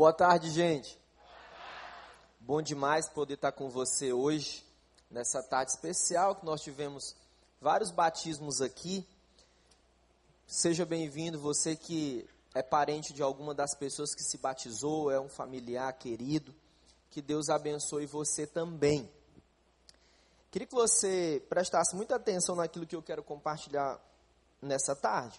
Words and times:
Boa 0.00 0.14
tarde, 0.14 0.48
gente. 0.48 0.98
Bom 2.40 2.62
demais 2.62 3.06
poder 3.06 3.34
estar 3.34 3.52
com 3.52 3.68
você 3.68 4.14
hoje, 4.14 4.64
nessa 5.10 5.42
tarde 5.42 5.72
especial 5.72 6.36
que 6.36 6.46
nós 6.46 6.62
tivemos 6.62 7.14
vários 7.60 7.90
batismos 7.90 8.62
aqui. 8.62 9.06
Seja 10.46 10.86
bem-vindo, 10.86 11.38
você 11.38 11.76
que 11.76 12.26
é 12.54 12.62
parente 12.62 13.12
de 13.12 13.22
alguma 13.22 13.54
das 13.54 13.74
pessoas 13.74 14.14
que 14.14 14.22
se 14.22 14.38
batizou, 14.38 15.10
é 15.10 15.20
um 15.20 15.28
familiar 15.28 15.92
querido. 15.92 16.54
Que 17.10 17.20
Deus 17.20 17.50
abençoe 17.50 18.06
você 18.06 18.46
também. 18.46 19.06
Queria 20.50 20.66
que 20.66 20.74
você 20.74 21.44
prestasse 21.46 21.94
muita 21.94 22.16
atenção 22.16 22.56
naquilo 22.56 22.86
que 22.86 22.96
eu 22.96 23.02
quero 23.02 23.22
compartilhar 23.22 24.00
nessa 24.62 24.96
tarde. 24.96 25.38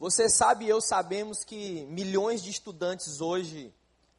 Você 0.00 0.30
sabe 0.30 0.64
e 0.64 0.68
eu 0.70 0.80
sabemos 0.80 1.44
que 1.44 1.84
milhões 1.84 2.42
de 2.42 2.48
estudantes 2.48 3.20
hoje 3.20 3.70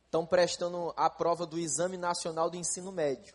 estão 0.05 0.27
prestando 0.27 0.93
a 0.95 1.09
prova 1.09 1.43
do 1.43 1.57
Exame 1.57 1.97
Nacional 1.97 2.51
do 2.51 2.55
Ensino 2.55 2.91
Médio. 2.91 3.33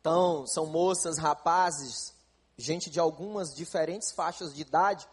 Então, 0.00 0.44
são 0.48 0.66
moças, 0.66 1.16
rapazes, 1.16 2.12
gente 2.56 2.90
de 2.90 2.98
algumas 2.98 3.54
diferentes 3.54 4.10
faixas 4.10 4.52
de 4.52 4.62
idade, 4.62 5.08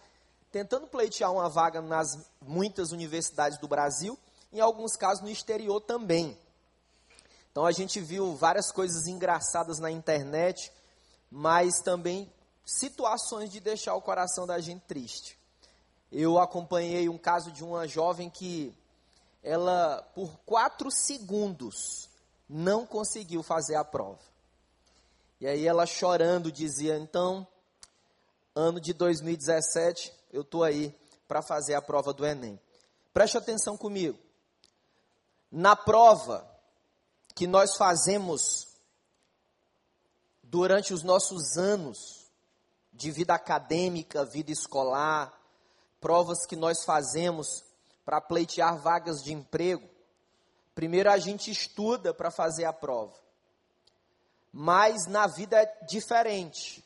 tentando 0.51 0.87
pleitear 0.87 1.31
uma 1.31 1.47
vaga 1.47 1.79
nas 1.79 2.17
muitas 2.41 2.91
universidades 2.91 3.59
do 3.59 3.67
Brasil, 3.67 4.17
em 4.51 4.59
alguns 4.59 4.95
casos 4.95 5.23
no 5.23 5.29
exterior 5.29 5.79
também. 5.79 6.35
Então, 7.51 7.67
a 7.67 7.71
gente 7.71 8.01
viu 8.01 8.35
várias 8.35 8.71
coisas 8.71 9.05
engraçadas 9.05 9.77
na 9.77 9.91
internet, 9.91 10.73
mas 11.29 11.81
também 11.81 12.33
situações 12.65 13.51
de 13.51 13.59
deixar 13.59 13.93
o 13.93 14.01
coração 14.01 14.47
da 14.47 14.59
gente 14.59 14.81
triste. 14.87 15.44
Eu 16.11 16.39
acompanhei 16.39 17.09
um 17.09 17.17
caso 17.17 17.51
de 17.51 17.63
uma 17.63 17.87
jovem 17.87 18.29
que 18.29 18.73
ela, 19.43 20.01
por 20.15 20.39
quatro 20.45 20.89
segundos, 20.89 22.09
não 22.47 22.85
conseguiu 22.85 23.43
fazer 23.43 23.75
a 23.75 23.83
prova. 23.83 24.19
E 25.39 25.47
aí 25.47 25.67
ela 25.67 25.85
chorando 25.85 26.51
dizia: 26.51 26.97
então, 26.97 27.45
ano 28.55 28.79
de 28.79 28.93
2017, 28.93 30.13
eu 30.31 30.41
estou 30.41 30.63
aí 30.63 30.95
para 31.27 31.41
fazer 31.41 31.75
a 31.75 31.81
prova 31.81 32.13
do 32.13 32.25
Enem. 32.25 32.59
Preste 33.13 33.37
atenção 33.37 33.77
comigo. 33.77 34.17
Na 35.51 35.75
prova 35.75 36.49
que 37.35 37.47
nós 37.47 37.75
fazemos 37.75 38.67
durante 40.43 40.93
os 40.93 41.03
nossos 41.03 41.57
anos 41.57 42.25
de 42.93 43.11
vida 43.11 43.33
acadêmica, 43.33 44.23
vida 44.23 44.51
escolar, 44.51 45.34
provas 46.05 46.45
que 46.45 46.55
nós 46.55 46.85
fazemos 46.85 47.63
para 48.05 48.21
pleitear 48.21 48.77
vagas 48.77 49.23
de 49.23 49.33
emprego, 49.33 49.89
primeiro 50.75 51.09
a 51.09 51.17
gente 51.17 51.49
estuda 51.49 52.13
para 52.13 52.29
fazer 52.29 52.65
a 52.65 52.71
prova. 52.71 53.15
Mas 54.53 55.07
na 55.07 55.25
vida 55.25 55.59
é 55.59 55.65
diferente. 55.87 56.85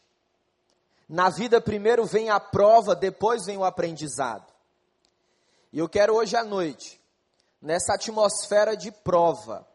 Na 1.10 1.30
vida, 1.30 1.60
primeiro 1.60 2.06
vem 2.06 2.30
a 2.30 2.40
prova, 2.40 2.96
depois 2.96 3.46
vem 3.46 3.58
o 3.58 3.66
aprendizado. 3.66 4.50
E 5.74 5.80
eu 5.80 5.90
quero 5.90 6.16
hoje 6.16 6.38
à 6.38 6.44
noite, 6.46 6.98
nessa 7.62 7.96
atmosfera 7.96 8.78
de 8.78 8.90
prova, 8.90 9.68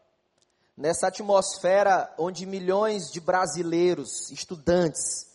nessa 0.75 1.09
atmosfera 1.09 2.11
onde 2.17 2.47
milhões 2.47 3.11
de 3.11 3.19
brasileiros, 3.19 4.31
estudantes, 4.31 5.27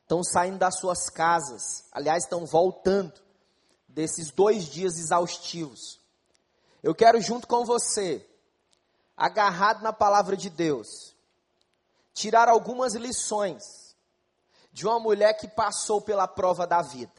estão 0.00 0.24
saindo 0.24 0.56
das 0.56 0.78
suas 0.78 1.10
casas, 1.10 1.84
aliás, 1.92 2.24
estão 2.24 2.46
voltando 2.46 3.27
desses 3.98 4.30
dois 4.30 4.66
dias 4.66 4.96
exaustivos. 4.96 5.98
Eu 6.84 6.94
quero, 6.94 7.20
junto 7.20 7.48
com 7.48 7.64
você, 7.64 8.24
agarrado 9.16 9.82
na 9.82 9.92
palavra 9.92 10.36
de 10.36 10.48
Deus, 10.48 11.16
tirar 12.14 12.48
algumas 12.48 12.94
lições 12.94 13.96
de 14.72 14.86
uma 14.86 15.00
mulher 15.00 15.34
que 15.34 15.48
passou 15.48 16.00
pela 16.00 16.28
prova 16.28 16.64
da 16.64 16.80
vida. 16.80 17.12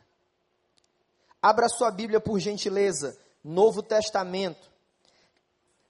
Abra 1.42 1.68
sua 1.68 1.92
Bíblia, 1.92 2.22
por 2.22 2.40
gentileza, 2.40 3.20
Novo 3.44 3.84
Testamento, 3.84 4.72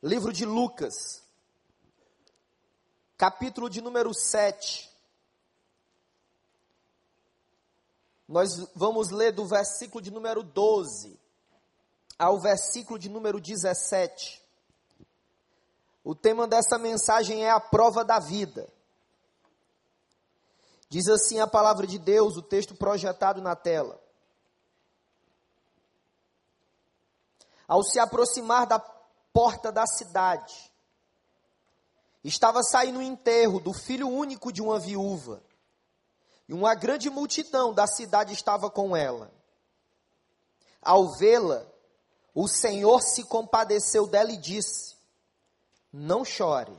livro 0.01 0.33
de 0.33 0.43
Lucas, 0.43 1.21
capítulo 3.15 3.69
de 3.69 3.79
número 3.79 4.11
7. 4.11 4.88
Nós 8.29 8.59
vamos 8.75 9.09
ler 9.09 9.31
do 9.31 9.43
versículo 9.43 10.03
de 10.03 10.11
número 10.11 10.43
12 10.43 11.19
ao 12.15 12.39
versículo 12.39 12.99
de 12.99 13.09
número 13.09 13.41
17. 13.41 14.39
O 16.03 16.13
tema 16.13 16.47
dessa 16.47 16.77
mensagem 16.77 17.43
é 17.43 17.49
a 17.49 17.59
prova 17.59 18.05
da 18.05 18.19
vida. 18.19 18.71
Diz 20.89 21.07
assim 21.07 21.39
a 21.39 21.47
palavra 21.47 21.87
de 21.87 21.97
Deus, 21.97 22.37
o 22.37 22.43
texto 22.43 22.75
projetado 22.75 23.41
na 23.41 23.55
tela. 23.55 23.99
Ao 27.67 27.81
se 27.81 27.97
aproximar 27.97 28.67
da 28.67 28.77
porta 29.33 29.71
da 29.71 29.87
cidade, 29.87 30.71
estava 32.23 32.61
saindo 32.61 32.99
o 32.99 33.03
enterro 33.03 33.59
do 33.59 33.73
filho 33.73 34.07
único 34.07 34.51
de 34.51 34.61
uma 34.61 34.79
viúva 34.79 35.48
e 36.49 36.53
uma 36.53 36.73
grande 36.73 37.11
multidão 37.11 37.71
da 37.71 37.85
cidade 37.85 38.33
estava 38.33 38.71
com 38.71 38.97
ela. 38.97 39.31
Ao 40.81 41.07
vê-la, 41.13 41.63
o 42.33 42.47
Senhor 42.47 43.03
se 43.03 43.23
compadeceu 43.23 44.07
dela 44.07 44.31
e 44.31 44.37
disse: 44.37 44.95
Não 45.93 46.25
chore. 46.25 46.75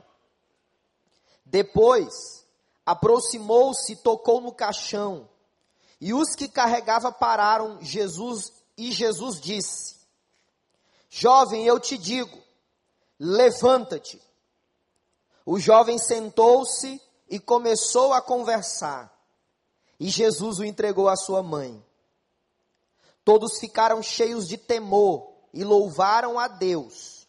Depois, 1.47 2.44
aproximou-se 2.84 3.92
e 3.92 3.97
tocou 3.97 4.41
no 4.41 4.53
caixão. 4.53 5.28
E 6.00 6.12
os 6.12 6.34
que 6.34 6.48
carregava 6.48 7.12
pararam 7.12 7.81
Jesus 7.81 8.52
e 8.76 8.91
Jesus 8.91 9.41
disse: 9.41 10.00
Jovem, 11.08 11.64
eu 11.64 11.78
te 11.78 11.97
digo, 11.97 12.42
levanta-te. 13.20 14.20
O 15.47 15.60
jovem 15.60 15.97
sentou-se 15.97 17.00
e 17.28 17.38
começou 17.38 18.12
a 18.12 18.20
conversar 18.20 19.19
e 20.00 20.09
Jesus 20.09 20.59
o 20.59 20.65
entregou 20.65 21.11
à 21.11 21.15
sua 21.15 21.43
mãe. 21.43 21.84
Todos 23.22 23.59
ficaram 23.61 24.03
cheios 24.03 24.49
de 24.49 24.56
temor 24.56 25.31
e 25.53 25.62
louvaram 25.62 26.38
a 26.38 26.49
Deus. 26.49 27.28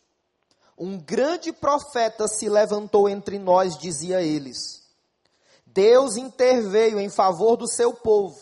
Um 0.78 0.98
grande 0.98 1.52
profeta 1.52 2.30
se 2.30 2.48
levantou 2.48 3.10
entre 3.10 3.38
nós, 3.38 3.78
dizia 3.78 4.22
eles. 4.22 4.82
Deus 5.66 6.16
interveio 6.16 6.98
em 6.98 7.10
favor 7.10 7.58
do 7.58 7.68
seu 7.68 7.94
povo. 7.94 8.40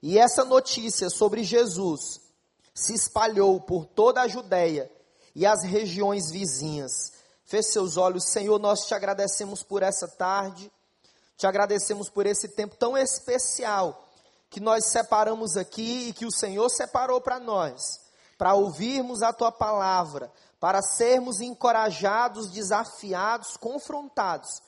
E 0.00 0.18
essa 0.18 0.44
notícia 0.44 1.10
sobre 1.10 1.42
Jesus 1.42 2.20
se 2.72 2.94
espalhou 2.94 3.60
por 3.60 3.84
toda 3.86 4.22
a 4.22 4.28
Judéia 4.28 4.90
e 5.34 5.44
as 5.44 5.64
regiões 5.64 6.30
vizinhas. 6.30 7.12
Feche 7.44 7.72
seus 7.72 7.96
olhos, 7.96 8.30
Senhor, 8.30 8.58
nós 8.60 8.86
te 8.86 8.94
agradecemos 8.94 9.64
por 9.64 9.82
essa 9.82 10.06
tarde. 10.06 10.70
Te 11.38 11.46
agradecemos 11.46 12.10
por 12.10 12.26
esse 12.26 12.48
tempo 12.48 12.74
tão 12.76 12.98
especial 12.98 14.04
que 14.50 14.58
nós 14.58 14.86
separamos 14.86 15.56
aqui 15.56 16.08
e 16.08 16.12
que 16.12 16.26
o 16.26 16.32
Senhor 16.32 16.68
separou 16.68 17.20
para 17.20 17.38
nós, 17.38 18.00
para 18.36 18.54
ouvirmos 18.54 19.22
a 19.22 19.32
tua 19.32 19.52
palavra, 19.52 20.32
para 20.58 20.82
sermos 20.82 21.40
encorajados, 21.40 22.50
desafiados, 22.50 23.56
confrontados 23.56 24.60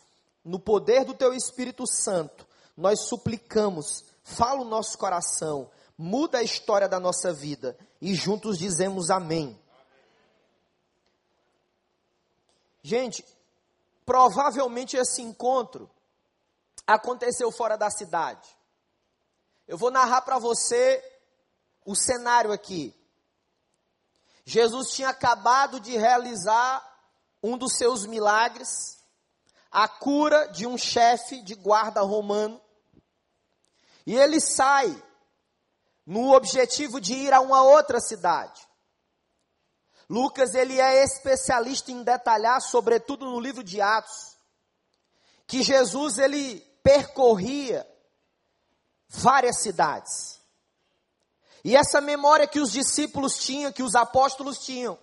no 0.45 0.61
poder 0.61 1.05
do 1.05 1.13
teu 1.13 1.35
Espírito 1.35 1.89
Santo. 1.89 2.47
Nós 2.77 3.09
suplicamos, 3.09 4.05
fala 4.23 4.61
o 4.61 4.65
nosso 4.65 4.97
coração, 4.97 5.69
muda 5.99 6.39
a 6.39 6.43
história 6.45 6.89
da 6.89 7.01
nossa 7.01 7.33
vida 7.33 7.77
e 8.01 8.15
juntos 8.15 8.57
dizemos 8.57 9.11
amém. 9.11 9.59
Gente, 12.81 13.25
provavelmente 14.07 14.97
esse 14.97 15.21
encontro 15.21 15.91
aconteceu 16.95 17.51
fora 17.53 17.77
da 17.77 17.91
cidade. 17.91 18.48
Eu 19.66 19.78
vou 19.78 19.91
narrar 19.91 20.22
para 20.22 20.39
você 20.39 21.03
o 21.84 21.95
cenário 21.95 22.53
aqui. 22.53 22.95
Jesus 24.45 24.91
tinha 24.91 25.10
acabado 25.10 25.78
de 25.78 25.97
realizar 25.97 26.84
um 27.42 27.57
dos 27.57 27.77
seus 27.77 28.04
milagres, 28.04 28.98
a 29.71 29.87
cura 29.87 30.47
de 30.48 30.66
um 30.66 30.77
chefe 30.77 31.42
de 31.42 31.54
guarda 31.54 32.01
romano. 32.01 32.60
E 34.04 34.16
ele 34.16 34.41
sai 34.41 34.91
no 36.04 36.34
objetivo 36.34 37.01
de 37.01 37.15
ir 37.15 37.33
a 37.33 37.41
uma 37.41 37.63
outra 37.63 38.01
cidade. 38.01 38.60
Lucas 40.09 40.54
ele 40.54 40.81
é 40.81 41.04
especialista 41.04 41.92
em 41.92 42.03
detalhar, 42.03 42.60
sobretudo 42.60 43.27
no 43.27 43.39
livro 43.39 43.63
de 43.63 43.81
Atos, 43.81 44.37
que 45.47 45.63
Jesus 45.63 46.19
ele 46.19 46.69
percorria 46.82 47.86
várias 49.09 49.60
cidades. 49.60 50.41
E 51.65 51.77
essa 51.77 52.00
memória 52.00 52.47
que 52.47 52.60
os 52.60 52.72
discípulos 52.72 53.38
tinham, 53.38 53.72
que 53.72 53.82
os 53.82 53.94
apóstolos 53.94 54.59
tinham, 54.59 54.98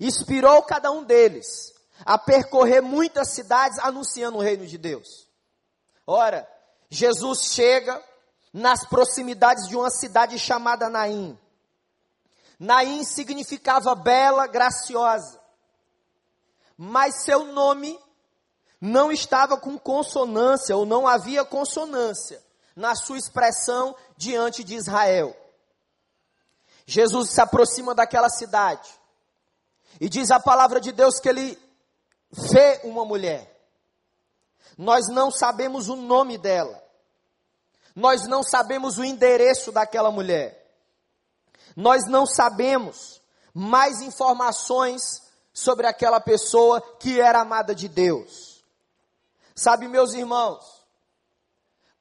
inspirou 0.00 0.62
cada 0.62 0.90
um 0.90 1.04
deles 1.04 1.72
a 2.04 2.18
percorrer 2.18 2.82
muitas 2.82 3.30
cidades 3.30 3.78
anunciando 3.78 4.38
o 4.38 4.42
reino 4.42 4.66
de 4.66 4.76
Deus. 4.76 5.28
Ora, 6.06 6.48
Jesus 6.90 7.52
chega 7.52 8.02
nas 8.52 8.86
proximidades 8.86 9.68
de 9.68 9.76
uma 9.76 9.90
cidade 9.90 10.38
chamada 10.38 10.88
Naim. 10.88 11.38
Naim 12.58 13.04
significava 13.04 13.94
bela, 13.94 14.46
graciosa. 14.46 15.40
Mas 16.76 17.22
seu 17.22 17.44
nome 17.46 17.98
não 18.80 19.10
estava 19.10 19.56
com 19.56 19.78
consonância, 19.78 20.76
ou 20.76 20.84
não 20.84 21.06
havia 21.06 21.44
consonância 21.44 22.42
na 22.74 22.94
sua 22.94 23.16
expressão 23.16 23.96
diante 24.16 24.62
de 24.62 24.74
Israel. 24.74 25.34
Jesus 26.84 27.30
se 27.30 27.40
aproxima 27.40 27.94
daquela 27.94 28.28
cidade 28.28 28.88
e 30.00 30.08
diz 30.08 30.30
a 30.30 30.38
palavra 30.38 30.80
de 30.80 30.92
Deus 30.92 31.18
que 31.18 31.28
ele 31.28 31.58
vê 32.30 32.80
uma 32.84 33.04
mulher. 33.04 33.52
Nós 34.76 35.08
não 35.08 35.30
sabemos 35.30 35.88
o 35.88 35.96
nome 35.96 36.36
dela. 36.36 36.82
Nós 37.94 38.28
não 38.28 38.42
sabemos 38.42 38.98
o 38.98 39.04
endereço 39.04 39.72
daquela 39.72 40.10
mulher. 40.10 40.64
Nós 41.74 42.06
não 42.06 42.26
sabemos 42.26 43.22
mais 43.54 44.02
informações 44.02 45.22
sobre 45.52 45.86
aquela 45.86 46.20
pessoa 46.20 46.80
que 47.00 47.18
era 47.18 47.40
amada 47.40 47.74
de 47.74 47.88
Deus. 47.88 48.55
Sabe, 49.56 49.88
meus 49.88 50.12
irmãos, 50.12 50.86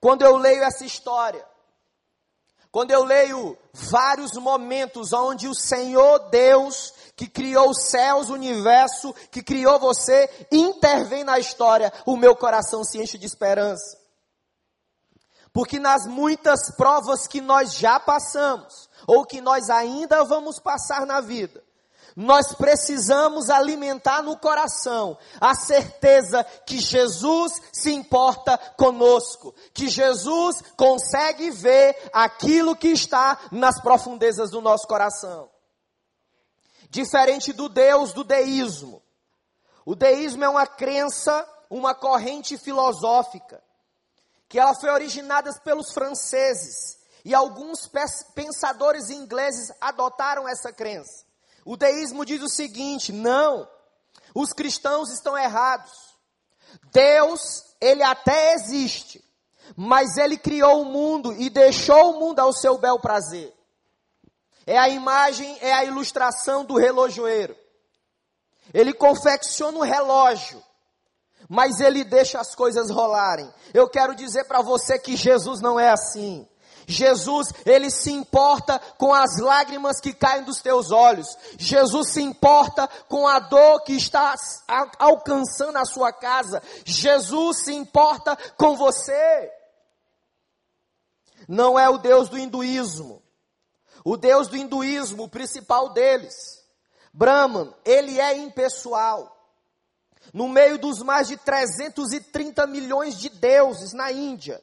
quando 0.02 0.24
eu 0.24 0.36
leio 0.36 0.62
essa 0.62 0.84
história, 0.84 1.48
quando 2.70 2.92
eu 2.92 3.06
leio 3.06 3.58
vários 3.72 4.34
momentos 4.34 5.14
onde 5.14 5.48
o 5.48 5.56
Senhor 5.56 6.30
Deus, 6.30 6.94
que 7.16 7.26
criou 7.26 7.70
os 7.70 7.84
céus, 7.84 8.30
o 8.30 8.34
universo, 8.34 9.14
que 9.32 9.42
criou 9.42 9.80
você, 9.80 10.30
intervém 10.52 11.24
na 11.24 11.40
história, 11.40 11.92
o 12.06 12.18
meu 12.18 12.36
coração 12.36 12.84
se 12.84 13.02
enche 13.02 13.18
de 13.18 13.26
esperança. 13.26 13.98
Porque 15.54 15.80
nas 15.80 16.06
muitas 16.06 16.76
provas 16.76 17.26
que 17.26 17.40
nós 17.40 17.76
já 17.76 17.98
passamos, 17.98 18.90
ou 19.08 19.26
que 19.26 19.40
nós 19.40 19.70
ainda 19.70 20.26
vamos 20.26 20.60
passar 20.60 21.06
na 21.06 21.22
vida, 21.22 21.64
nós 22.16 22.54
precisamos 22.54 23.50
alimentar 23.50 24.24
no 24.24 24.38
coração 24.38 25.18
a 25.42 25.54
certeza 25.54 26.46
que 26.66 26.80
Jesus 26.80 27.62
se 27.74 27.92
importa 27.92 28.58
conosco, 28.78 29.54
que 29.74 29.90
Jesus 29.90 30.62
consegue 30.78 31.52
ver 31.52 32.10
aquilo 32.14 32.76
que 32.76 32.88
está 32.88 33.38
nas 33.52 33.82
profundezas 33.82 34.50
do 34.50 34.62
nosso 34.62 34.88
coração. 34.88 35.50
Diferente 36.90 37.52
do 37.52 37.68
Deus 37.68 38.14
do 38.14 38.24
deísmo. 38.24 39.04
O 39.86 39.94
deísmo 39.94 40.46
é 40.46 40.50
uma 40.50 40.66
crença, 40.66 41.46
uma 41.70 41.94
corrente 41.94 42.58
filosófica, 42.58 43.62
que 44.48 44.58
ela 44.58 44.74
foi 44.74 44.90
originada 44.90 45.52
pelos 45.66 45.92
franceses 45.92 46.98
e 47.26 47.36
alguns 47.36 47.92
pensadores 48.34 49.10
ingleses 49.10 49.70
adotaram 49.82 50.48
essa 50.48 50.72
crença. 50.72 51.25
O 51.66 51.76
deísmo 51.76 52.24
diz 52.24 52.42
o 52.44 52.48
seguinte: 52.48 53.12
não, 53.12 53.68
os 54.34 54.54
cristãos 54.54 55.10
estão 55.12 55.36
errados. 55.36 55.92
Deus, 56.92 57.64
ele 57.82 58.04
até 58.04 58.54
existe, 58.54 59.24
mas 59.76 60.18
ele 60.18 60.38
criou 60.38 60.84
o 60.84 60.86
mundo 60.86 61.34
e 61.34 61.50
deixou 61.50 62.12
o 62.12 62.20
mundo 62.20 62.40
ao 62.40 62.54
seu 62.54 62.78
bel 62.78 63.00
prazer. 63.00 63.52
É 64.68 64.78
a 64.78 64.90
imagem, 64.90 65.58
é 65.62 65.74
a 65.74 65.84
ilustração 65.86 66.64
do 66.64 66.76
relojoeiro. 66.76 67.56
Ele 68.74 68.94
confecciona 68.94 69.78
o 69.78 69.84
relógio, 69.84 70.62
mas 71.48 71.80
ele 71.80 72.04
deixa 72.04 72.40
as 72.40 72.54
coisas 72.56 72.90
rolarem. 72.90 73.52
Eu 73.74 73.90
quero 73.90 74.16
dizer 74.16 74.46
para 74.46 74.62
você 74.62 75.00
que 75.00 75.16
Jesus 75.16 75.62
não 75.62 75.80
é 75.80 75.90
assim. 75.90 76.48
Jesus, 76.88 77.48
ele 77.66 77.90
se 77.90 78.12
importa 78.12 78.80
com 78.98 79.14
as 79.14 79.40
lágrimas 79.40 80.00
que 80.00 80.14
caem 80.14 80.44
dos 80.44 80.62
teus 80.62 80.92
olhos. 80.92 81.28
Jesus 81.58 82.12
se 82.12 82.22
importa 82.22 82.88
com 83.08 83.28
a 83.28 83.40
dor 83.40 83.82
que 83.84 83.94
está 83.94 84.36
alcançando 85.00 85.78
a 85.78 85.86
sua 85.86 86.12
casa. 86.12 86.62
Jesus 86.84 87.64
se 87.64 87.74
importa 87.74 88.38
com 88.58 88.76
você. 88.76 89.52
Não 91.48 91.78
é 91.78 91.90
o 91.90 91.98
Deus 91.98 92.30
do 92.30 92.38
hinduísmo. 92.38 93.22
O 94.04 94.18
Deus 94.18 94.48
do 94.48 94.56
hinduísmo, 94.56 95.24
o 95.24 95.30
principal 95.30 95.90
deles, 95.90 96.64
Brahman, 97.12 97.74
ele 97.84 98.20
é 98.20 98.38
impessoal. 98.38 99.32
No 100.32 100.48
meio 100.48 100.78
dos 100.78 101.02
mais 101.02 101.28
de 101.28 101.38
330 101.38 102.68
milhões 102.68 103.18
de 103.18 103.30
deuses 103.30 103.94
na 103.94 104.12
Índia, 104.12 104.62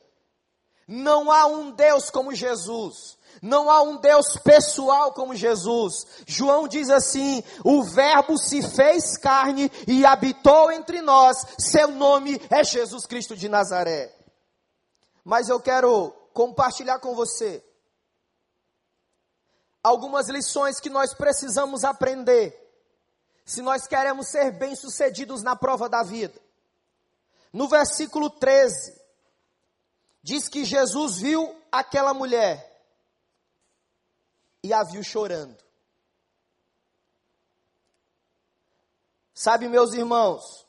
não 0.93 1.33
há 1.33 1.47
um 1.47 1.71
Deus 1.71 2.11
como 2.11 2.35
Jesus. 2.35 3.17
Não 3.41 3.71
há 3.71 3.81
um 3.81 3.97
Deus 3.97 4.37
pessoal 4.37 5.13
como 5.15 5.35
Jesus. 5.35 6.07
João 6.27 6.69
diz 6.69 6.91
assim: 6.91 7.43
o 7.65 7.83
Verbo 7.83 8.37
se 8.37 8.61
fez 8.63 9.17
carne 9.17 9.73
e 9.89 10.05
habitou 10.05 10.71
entre 10.71 11.01
nós. 11.01 11.47
Seu 11.59 11.89
nome 11.89 12.39
é 12.51 12.63
Jesus 12.63 13.07
Cristo 13.07 13.35
de 13.35 13.49
Nazaré. 13.49 14.15
Mas 15.25 15.49
eu 15.49 15.59
quero 15.59 16.11
compartilhar 16.35 16.99
com 16.99 17.15
você 17.15 17.65
algumas 19.83 20.29
lições 20.29 20.79
que 20.79 20.91
nós 20.91 21.15
precisamos 21.15 21.85
aprender 21.85 22.59
se 23.47 23.63
nós 23.63 23.87
queremos 23.87 24.29
ser 24.29 24.53
bem-sucedidos 24.53 25.43
na 25.43 25.57
prova 25.57 25.89
da 25.89 26.03
vida. 26.03 26.39
No 27.51 27.67
versículo 27.67 28.29
13, 28.29 29.02
diz 30.23 30.49
que 30.49 30.65
Jesus 30.65 31.19
viu 31.19 31.61
aquela 31.71 32.15
mulher 32.15 32.71
e 34.63 34.73
a 34.73 34.83
viu 34.83 35.03
chorando. 35.03 35.57
Sabe, 39.35 39.69
meus 39.69 39.93
irmãos, 39.93 40.65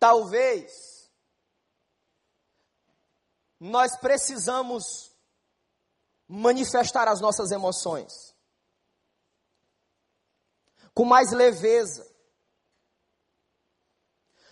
talvez 0.00 1.08
nós 3.60 3.96
precisamos 3.96 5.12
manifestar 6.26 7.06
as 7.06 7.20
nossas 7.20 7.52
emoções 7.52 8.34
com 10.92 11.04
mais 11.04 11.32
leveza. 11.32 12.06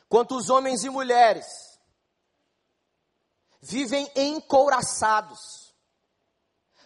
Quantos 0.08 0.50
homens 0.50 0.85
e 0.85 0.90
mulheres 0.90 1.72
vivem 3.62 4.11
encouraçados, 4.16 5.73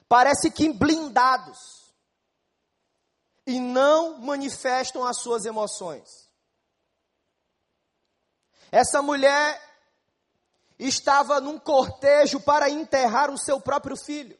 parece 0.07 0.51
que 0.51 0.71
blindados, 0.71 1.59
e 3.47 3.59
não 3.59 4.19
manifestam 4.19 5.07
as 5.07 5.19
suas 5.19 5.47
emoções. 5.47 6.31
Essa 8.71 9.01
mulher 9.01 9.63
estava 10.79 11.41
num 11.41 11.59
cortejo 11.59 12.41
para 12.41 12.69
enterrar 12.69 13.31
o 13.31 13.39
seu 13.39 13.61
próprio 13.61 13.97
filho. 13.97 14.39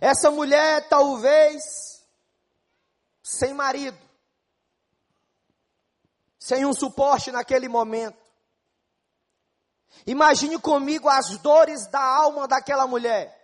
Essa 0.00 0.30
mulher, 0.30 0.88
talvez, 0.88 1.62
sem 3.22 3.54
marido, 3.54 3.98
sem 6.38 6.66
um 6.66 6.74
suporte 6.74 7.30
naquele 7.30 7.68
momento. 7.68 8.23
Imagine 10.06 10.58
comigo 10.58 11.08
as 11.08 11.38
dores 11.38 11.86
da 11.86 12.02
alma 12.02 12.46
daquela 12.46 12.86
mulher. 12.86 13.40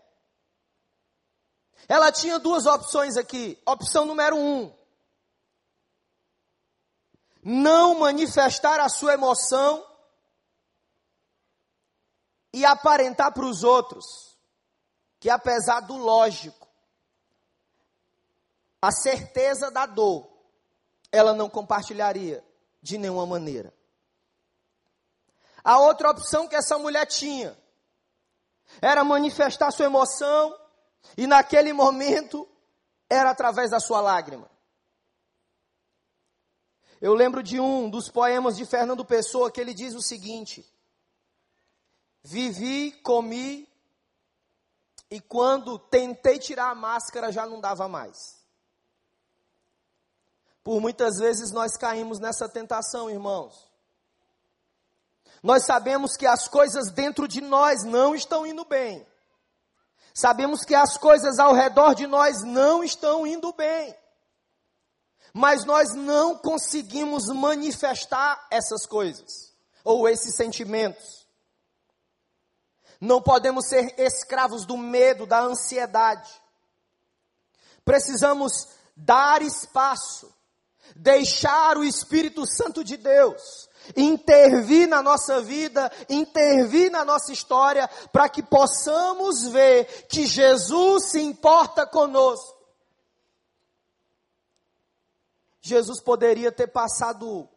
Ela 1.89 2.13
tinha 2.13 2.39
duas 2.39 2.67
opções 2.67 3.17
aqui. 3.17 3.61
Opção 3.67 4.05
número 4.05 4.37
um: 4.37 4.73
não 7.43 7.99
manifestar 7.99 8.79
a 8.81 8.89
sua 8.89 9.15
emoção 9.15 9.85
e 12.53 12.65
aparentar 12.65 13.33
para 13.33 13.45
os 13.45 13.63
outros 13.63 14.05
que, 15.19 15.29
apesar 15.29 15.81
do 15.81 15.97
lógico, 15.97 16.69
a 18.81 18.91
certeza 18.91 19.71
da 19.71 19.85
dor, 19.85 20.31
ela 21.13 21.35
não 21.35 21.51
compartilharia 21.51 22.45
de 22.83 22.97
nenhuma 22.97 23.27
maneira. 23.27 23.75
A 25.63 25.79
outra 25.79 26.11
opção 26.11 26.49
que 26.49 26.57
essa 26.57 26.79
mulher 26.79 27.07
tinha 27.07 27.57
era 28.81 29.05
manifestar 29.05 29.71
sua 29.71 29.87
emoção 29.87 30.57
e 31.17 31.27
naquele 31.27 31.73
momento 31.73 32.49
era 33.09 33.31
através 33.31 33.71
da 33.71 33.81
sua 33.81 34.01
lágrima. 34.01 34.51
Eu 37.01 37.15
lembro 37.15 37.43
de 37.43 37.59
um 37.59 37.89
dos 37.89 38.11
poemas 38.11 38.57
de 38.57 38.67
Fernando 38.67 39.05
Pessoa 39.05 39.51
que 39.51 39.61
ele 39.61 39.73
diz 39.73 39.95
o 39.95 40.03
seguinte: 40.03 40.65
Vivi, 42.23 42.93
comi 43.03 43.67
E 45.11 45.21
quando 45.21 45.79
tentei 45.79 46.39
tirar 46.39 46.71
a 46.71 46.75
máscara, 46.75 47.33
já 47.33 47.47
não 47.47 47.61
dava 47.61 47.89
mais. 47.89 48.39
Por 50.63 50.81
muitas 50.81 51.19
vezes 51.19 51.51
nós 51.53 51.77
caímos 51.77 52.21
nessa 52.21 52.49
tentação, 52.49 53.11
irmãos. 53.11 53.70
Nós 55.43 55.65
sabemos 55.65 56.17
que 56.17 56.27
as 56.27 56.47
coisas 56.49 56.91
dentro 56.91 57.27
de 57.27 57.41
nós 57.41 57.83
não 57.83 58.15
estão 58.15 58.47
indo 58.47 58.65
bem. 58.65 59.07
Sabemos 60.13 60.65
que 60.65 60.75
as 60.75 60.99
coisas 60.99 61.39
ao 61.39 61.55
redor 61.55 61.95
de 61.95 62.07
nós 62.07 62.43
não 62.43 62.85
estão 62.85 63.27
indo 63.27 63.53
bem. 63.53 63.95
Mas 65.33 65.65
nós 65.65 65.95
não 65.95 66.37
conseguimos 66.37 67.27
manifestar 67.29 68.47
essas 68.51 68.85
coisas 68.85 69.55
ou 69.85 70.09
esses 70.09 70.35
sentimentos. 70.35 71.27
Não 73.01 73.23
podemos 73.23 73.67
ser 73.67 73.95
escravos 73.99 74.67
do 74.67 74.77
medo, 74.77 75.25
da 75.25 75.41
ansiedade. 75.41 76.31
Precisamos 77.83 78.69
dar 78.95 79.41
espaço, 79.41 80.31
deixar 80.95 81.79
o 81.79 81.85
Espírito 81.85 82.45
Santo 82.47 82.85
de 82.85 82.99
Deus 82.99 83.70
intervir 83.97 84.89
na 84.89 85.03
nossa 85.03 85.41
vida, 85.41 85.91
intervir 86.09 86.91
na 86.91 87.05
nossa 87.05 87.33
história, 87.33 87.89
para 88.13 88.29
que 88.29 88.43
possamos 88.43 89.49
ver 89.49 90.07
que 90.09 90.27
Jesus 90.27 91.11
se 91.11 91.21
importa 91.21 91.87
conosco. 91.87 92.59
Jesus 95.61 96.01
poderia 96.01 96.51
ter 96.51 96.69
passado 96.69 97.49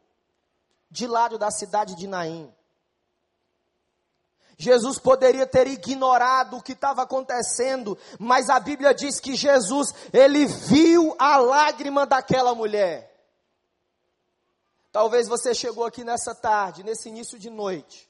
de 0.89 1.07
lado 1.07 1.37
da 1.37 1.49
cidade 1.49 1.95
de 1.95 2.07
Naim. 2.07 2.53
Jesus 4.57 4.99
poderia 4.99 5.47
ter 5.47 5.67
ignorado 5.67 6.57
o 6.57 6.61
que 6.61 6.73
estava 6.73 7.03
acontecendo, 7.03 7.97
mas 8.19 8.49
a 8.49 8.59
Bíblia 8.59 8.93
diz 8.93 9.19
que 9.19 9.35
Jesus, 9.35 9.93
ele 10.13 10.45
viu 10.45 11.15
a 11.17 11.37
lágrima 11.37 12.05
daquela 12.05 12.53
mulher. 12.53 13.12
Talvez 14.93 15.27
você 15.27 15.55
chegou 15.55 15.85
aqui 15.85 16.03
nessa 16.03 16.35
tarde, 16.35 16.83
nesse 16.83 17.09
início 17.09 17.39
de 17.39 17.49
noite, 17.49 18.07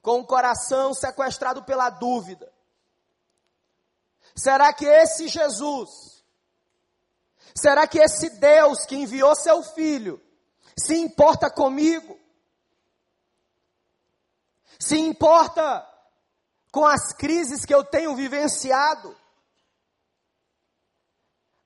com 0.00 0.20
o 0.20 0.26
coração 0.26 0.94
sequestrado 0.94 1.62
pela 1.62 1.90
dúvida. 1.90 2.50
Será 4.34 4.72
que 4.72 4.86
esse 4.86 5.28
Jesus, 5.28 6.24
será 7.54 7.86
que 7.86 7.98
esse 7.98 8.30
Deus 8.30 8.86
que 8.86 8.96
enviou 8.96 9.36
seu 9.36 9.62
filho, 9.62 10.18
se 10.78 10.96
importa 10.96 11.50
comigo? 11.50 12.18
Se 14.78 14.98
importa 14.98 15.86
com 16.72 16.86
as 16.86 17.12
crises 17.12 17.66
que 17.66 17.74
eu 17.74 17.84
tenho 17.84 18.16
vivenciado? 18.16 19.14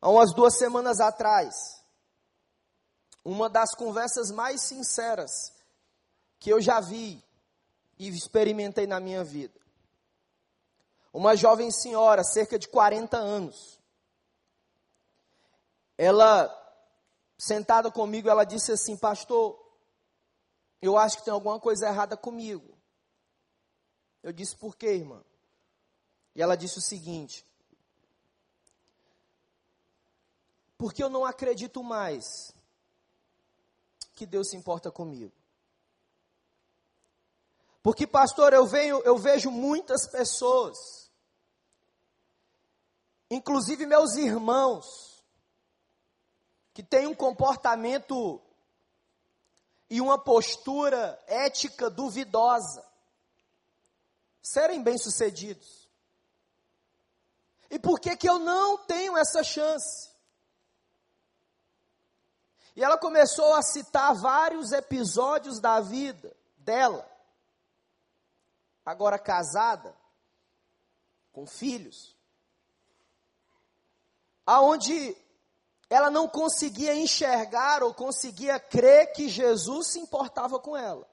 Há 0.01 0.11
umas 0.11 0.35
duas 0.35 0.59
semanas 0.59 0.99
atrás, 0.99 1.55
uma 3.29 3.51
das 3.51 3.75
conversas 3.75 4.31
mais 4.31 4.63
sinceras 4.63 5.53
que 6.39 6.51
eu 6.51 6.63
já 6.63 6.81
vi 6.81 7.23
e 7.99 8.09
experimentei 8.09 8.87
na 8.87 8.99
minha 8.99 9.23
vida. 9.23 9.61
Uma 11.13 11.37
jovem 11.37 11.71
senhora, 11.71 12.25
cerca 12.25 12.59
de 12.59 12.67
40 12.69 13.19
anos, 13.19 13.79
ela, 15.99 16.49
sentada 17.37 17.91
comigo, 17.91 18.31
ela 18.31 18.45
disse 18.45 18.73
assim: 18.73 18.97
Pastor, 18.97 19.59
eu 20.81 20.97
acho 20.97 21.19
que 21.19 21.25
tem 21.25 21.33
alguma 21.33 21.61
coisa 21.61 21.87
errada 21.87 22.17
comigo. 22.17 22.79
Eu 24.23 24.33
disse: 24.33 24.57
Por 24.57 24.75
quê, 24.75 24.95
irmã? 24.95 25.23
E 26.35 26.41
ela 26.41 26.57
disse 26.57 26.79
o 26.79 26.83
seguinte: 26.83 27.45
Porque 30.79 31.03
eu 31.03 31.11
não 31.11 31.27
acredito 31.27 31.83
mais 31.83 32.57
que 34.19 34.27
Deus 34.27 34.49
se 34.51 34.57
importa 34.57 34.91
comigo. 34.91 35.33
Porque, 37.81 38.05
pastor, 38.05 38.53
eu, 38.53 38.67
venho, 38.67 39.01
eu 39.05 39.17
vejo 39.17 39.49
muitas 39.49 40.09
pessoas, 40.09 40.77
inclusive 43.31 43.87
meus 43.87 44.17
irmãos, 44.17 45.23
que 46.75 46.83
têm 46.83 47.07
um 47.07 47.15
comportamento 47.15 48.43
e 49.89 50.01
uma 50.01 50.19
postura 50.19 51.17
ética 51.29 51.89
duvidosa, 51.89 52.85
serem 54.43 54.83
bem-sucedidos. 54.83 55.89
E 57.71 57.79
por 57.79 58.01
que, 58.01 58.17
que 58.17 58.29
eu 58.29 58.41
não 58.41 58.79
tenho 58.79 59.17
essa 59.17 59.45
chance? 59.45 60.11
E 62.79 62.85
ela 62.85 62.97
começou 62.97 63.55
a 63.55 63.61
citar 63.61 64.15
vários 64.15 64.71
episódios 64.71 65.59
da 65.59 65.81
vida 65.81 66.33
dela, 66.59 67.05
agora 68.87 69.19
casada, 69.19 69.93
com 71.33 71.45
filhos, 71.45 72.17
aonde 74.47 75.17
ela 75.91 76.09
não 76.09 76.29
conseguia 76.29 76.95
enxergar 76.95 77.83
ou 77.83 77.93
conseguia 77.93 78.61
crer 78.61 79.11
que 79.11 79.29
Jesus 79.29 79.89
se 79.89 79.99
importava 79.99 80.61
com 80.61 80.77
ela. 80.77 81.05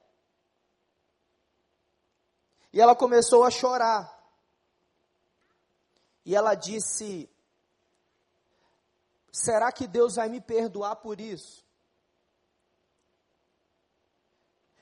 E 2.71 2.79
ela 2.79 2.95
começou 2.95 3.43
a 3.43 3.49
chorar. 3.49 4.23
E 6.23 6.35
ela 6.35 6.53
disse: 6.53 7.27
Será 9.35 9.69
que 9.69 9.85
Deus 9.85 10.15
vai 10.15 10.29
me 10.29 10.39
perdoar 10.39 10.95
por 10.95 11.19
isso? 11.19 11.65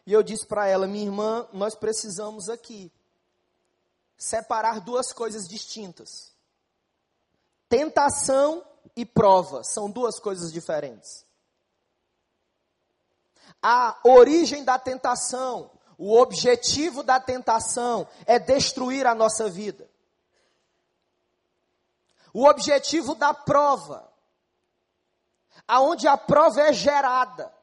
E 0.05 0.13
eu 0.13 0.21
disse 0.21 0.45
para 0.45 0.67
ela, 0.67 0.85
minha 0.85 1.05
irmã, 1.05 1.47
nós 1.51 1.73
precisamos 1.73 2.49
aqui 2.49 2.91
separar 4.15 4.79
duas 4.79 5.11
coisas 5.11 5.47
distintas. 5.47 6.31
Tentação 7.67 8.63
e 8.95 9.03
prova 9.03 9.63
são 9.63 9.89
duas 9.89 10.19
coisas 10.19 10.53
diferentes. 10.53 11.25
A 13.59 13.99
origem 14.03 14.63
da 14.63 14.77
tentação, 14.77 15.71
o 15.97 16.15
objetivo 16.15 17.01
da 17.01 17.19
tentação 17.19 18.07
é 18.27 18.37
destruir 18.37 19.07
a 19.07 19.15
nossa 19.15 19.49
vida. 19.49 19.89
O 22.31 22.45
objetivo 22.47 23.15
da 23.15 23.33
prova 23.33 24.12
aonde 25.67 26.07
a 26.07 26.17
prova 26.17 26.61
é 26.61 26.73
gerada, 26.73 27.53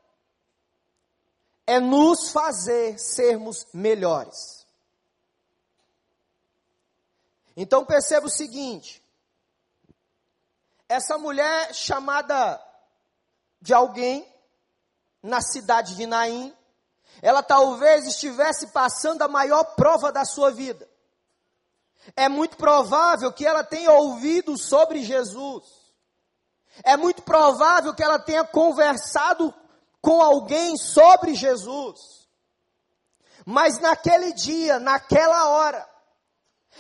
é 1.67 1.79
nos 1.79 2.31
fazer 2.31 2.99
sermos 2.99 3.67
melhores. 3.73 4.67
Então 7.57 7.85
perceba 7.85 8.27
o 8.27 8.31
seguinte: 8.31 9.03
essa 10.89 11.19
mulher 11.19 11.75
chamada 11.75 12.61
de 13.61 13.75
alguém 13.75 14.27
na 15.23 15.41
cidade 15.41 15.95
de 15.95 16.07
Naim, 16.07 16.57
ela 17.21 17.43
talvez 17.43 18.07
estivesse 18.07 18.69
passando 18.69 19.23
a 19.23 19.29
maior 19.29 19.63
prova 19.77 20.11
da 20.11 20.25
sua 20.25 20.51
vida. 20.51 20.89
É 22.17 22.29
muito 22.29 22.57
provável 22.57 23.33
que 23.33 23.47
ela 23.47 23.63
tenha 23.63 23.93
ouvido 23.93 24.57
sobre 24.57 25.05
Jesus. 25.05 25.80
É 26.85 26.97
muito 26.97 27.23
provável 27.23 27.95
que 27.95 28.03
ela 28.03 28.19
tenha 28.19 28.45
conversado 28.45 29.55
com 30.01 30.21
alguém 30.21 30.77
sobre 30.77 31.35
Jesus. 31.35 32.29
Mas 33.45 33.79
naquele 33.79 34.33
dia, 34.33 34.79
naquela 34.79 35.49
hora, 35.49 35.89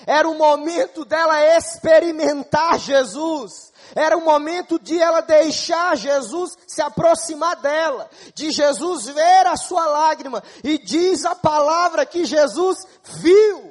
era 0.07 0.29
o 0.29 0.37
momento 0.37 1.05
dela 1.05 1.45
experimentar 1.57 2.79
Jesus. 2.79 3.73
Era 3.95 4.17
o 4.17 4.25
momento 4.25 4.79
de 4.79 5.01
ela 5.01 5.21
deixar 5.21 5.97
Jesus 5.97 6.57
se 6.67 6.81
aproximar 6.81 7.57
dela, 7.57 8.09
de 8.35 8.51
Jesus 8.51 9.07
ver 9.07 9.47
a 9.47 9.57
sua 9.57 9.85
lágrima. 9.87 10.43
E 10.63 10.79
diz 10.79 11.25
a 11.25 11.35
palavra 11.35 12.07
que 12.07 12.25
Jesus 12.25 12.79
viu. 13.03 13.71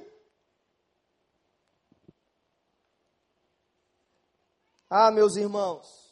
Ah, 4.89 5.11
meus 5.11 5.35
irmãos, 5.35 6.08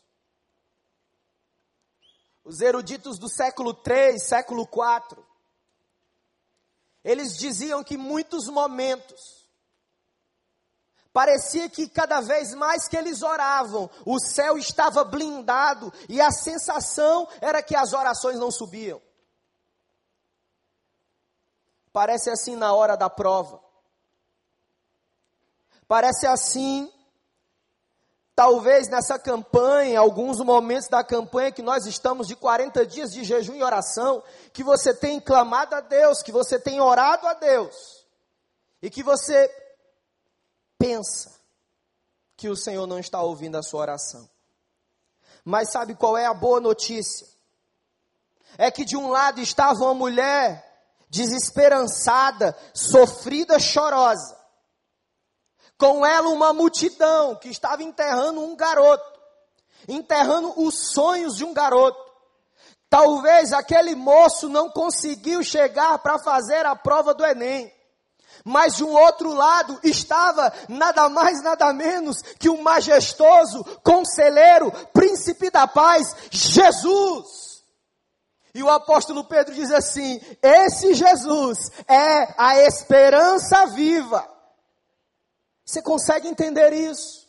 os 2.48 2.62
eruditos 2.62 3.20
do 3.20 3.28
século 3.28 3.74
3, 3.74 4.24
século 4.24 4.66
4, 4.66 5.22
eles 7.04 7.38
diziam 7.38 7.84
que 7.84 7.98
muitos 7.98 8.48
momentos, 8.48 9.46
parecia 11.12 11.70
que 11.70 11.90
cada 11.90 12.22
vez 12.22 12.54
mais 12.54 12.88
que 12.88 12.96
eles 12.96 13.22
oravam, 13.22 13.90
o 14.06 14.18
céu 14.18 14.58
estava 14.58 15.04
blindado 15.04 15.92
e 16.08 16.22
a 16.22 16.32
sensação 16.32 17.28
era 17.42 17.62
que 17.62 17.76
as 17.76 17.92
orações 17.92 18.40
não 18.40 18.50
subiam. 18.50 19.02
Parece 21.92 22.30
assim 22.30 22.56
na 22.56 22.74
hora 22.74 22.96
da 22.96 23.10
prova. 23.10 23.62
Parece 25.86 26.26
assim, 26.28 26.90
talvez 28.38 28.88
nessa 28.88 29.18
campanha, 29.18 30.00
alguns 30.00 30.38
momentos 30.38 30.88
da 30.88 31.04
campanha 31.04 31.52
que 31.52 31.64
nós 31.64 31.88
estamos 31.88 32.28
de 32.28 32.36
40 32.36 32.86
dias 32.86 33.12
de 33.12 33.24
jejum 33.24 33.56
e 33.56 33.64
oração, 33.64 34.22
que 34.54 34.64
você 34.64 34.94
tem 34.94 35.20
clamado 35.20 35.74
a 35.74 35.82
Deus, 35.82 36.22
que 36.22 36.32
você 36.32 36.60
tem 36.60 36.80
orado 36.80 37.26
a 37.26 37.34
Deus, 37.34 38.06
e 38.80 38.92
que 38.92 39.02
você 39.02 39.52
pensa 40.78 41.34
que 42.36 42.48
o 42.48 42.56
Senhor 42.56 42.86
não 42.86 43.00
está 43.00 43.20
ouvindo 43.24 43.58
a 43.58 43.64
sua 43.64 43.82
oração. 43.82 44.30
Mas 45.44 45.72
sabe 45.72 45.96
qual 45.96 46.16
é 46.16 46.28
a 46.28 46.34
boa 46.36 46.60
notícia? 46.60 47.28
É 48.56 48.70
que 48.70 48.86
de 48.86 48.96
um 48.96 49.10
lado 49.10 49.42
estava 49.42 49.80
uma 49.80 49.96
mulher 49.96 50.64
desesperançada, 51.10 52.56
sofrida, 52.72 53.58
chorosa. 53.58 54.37
Com 55.78 56.06
ela 56.06 56.30
uma 56.30 56.54
multidão 56.54 57.36
que 57.36 57.50
estava 57.50 57.84
enterrando 57.84 58.42
um 58.42 58.56
garoto, 58.56 59.20
enterrando 59.88 60.54
os 60.58 60.92
sonhos 60.92 61.36
de 61.36 61.46
um 61.46 61.54
garoto. 61.54 62.08
Talvez 62.90 63.52
aquele 63.52 63.96
moço 63.96 64.48
não 64.48 64.70
conseguiu 64.70 65.44
chegar 65.44 66.00
para 66.00 66.18
fazer 66.20 66.66
a 66.66 66.76
prova 66.76 67.14
do 67.14 67.26
Enem. 67.26 67.72
Mas 68.44 68.76
de 68.76 68.84
um 68.84 68.94
outro 68.94 69.34
lado 69.34 69.78
estava 69.84 70.54
nada 70.70 71.10
mais, 71.10 71.44
nada 71.44 71.74
menos 71.74 72.22
que 72.40 72.50
o 72.50 72.62
majestoso 72.62 73.64
conselheiro, 73.84 74.72
príncipe 74.94 75.50
da 75.50 75.68
paz, 75.68 76.16
Jesus. 76.32 77.62
E 78.54 78.64
o 78.64 78.70
apóstolo 78.70 79.24
Pedro 79.26 79.54
diz 79.54 79.70
assim: 79.72 80.20
esse 80.42 80.94
Jesus 80.94 81.58
é 81.88 82.34
a 82.38 82.58
esperança 82.60 83.68
viva. 83.68 84.37
Você 85.68 85.82
consegue 85.82 86.30
entender 86.30 86.72
isso? 86.72 87.28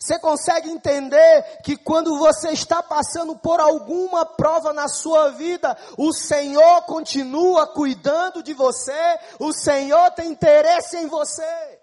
Você 0.00 0.18
consegue 0.18 0.68
entender 0.68 1.60
que 1.62 1.76
quando 1.76 2.18
você 2.18 2.50
está 2.50 2.82
passando 2.82 3.36
por 3.38 3.60
alguma 3.60 4.26
prova 4.26 4.72
na 4.72 4.88
sua 4.88 5.30
vida, 5.30 5.78
o 5.96 6.12
Senhor 6.12 6.82
continua 6.82 7.68
cuidando 7.68 8.42
de 8.42 8.52
você, 8.52 9.18
o 9.38 9.52
Senhor 9.52 10.10
tem 10.10 10.32
interesse 10.32 10.96
em 10.96 11.06
você. 11.06 11.80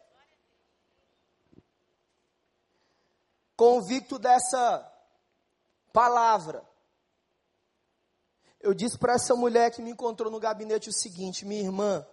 Convicto 3.56 4.20
dessa 4.20 4.86
palavra, 5.94 6.62
eu 8.60 8.74
disse 8.74 8.98
para 8.98 9.14
essa 9.14 9.34
mulher 9.34 9.72
que 9.72 9.82
me 9.82 9.92
encontrou 9.92 10.30
no 10.30 10.40
gabinete 10.40 10.90
o 10.90 10.94
seguinte: 10.94 11.46
minha 11.46 11.62
irmã, 11.62 12.06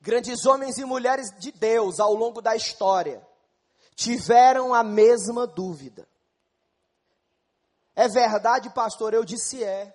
grandes 0.00 0.46
homens 0.46 0.78
e 0.78 0.84
mulheres 0.84 1.30
de 1.38 1.52
Deus 1.52 2.00
ao 2.00 2.14
longo 2.14 2.40
da 2.40 2.54
história, 2.54 3.26
tiveram 3.94 4.74
a 4.74 4.82
mesma 4.82 5.46
dúvida. 5.46 6.08
É 7.94 8.08
verdade, 8.08 8.70
pastor? 8.70 9.12
Eu 9.12 9.24
disse 9.24 9.62
é. 9.62 9.94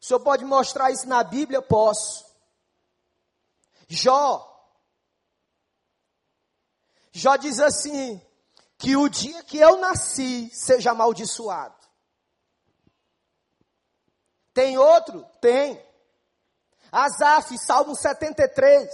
O 0.00 0.04
senhor 0.04 0.20
pode 0.20 0.44
mostrar 0.44 0.90
isso 0.92 1.08
na 1.08 1.24
Bíblia? 1.24 1.60
Posso. 1.60 2.24
Jó. 3.88 4.44
Jó 7.12 7.36
diz 7.36 7.58
assim: 7.58 8.20
que 8.78 8.96
o 8.96 9.08
dia 9.08 9.42
que 9.42 9.58
eu 9.58 9.76
nasci 9.78 10.48
seja 10.54 10.92
amaldiçoado. 10.92 11.76
Tem 14.54 14.78
outro? 14.78 15.24
Tem. 15.40 15.84
Asaf, 16.90 17.56
Salmo 17.58 17.94
73. 17.94 18.88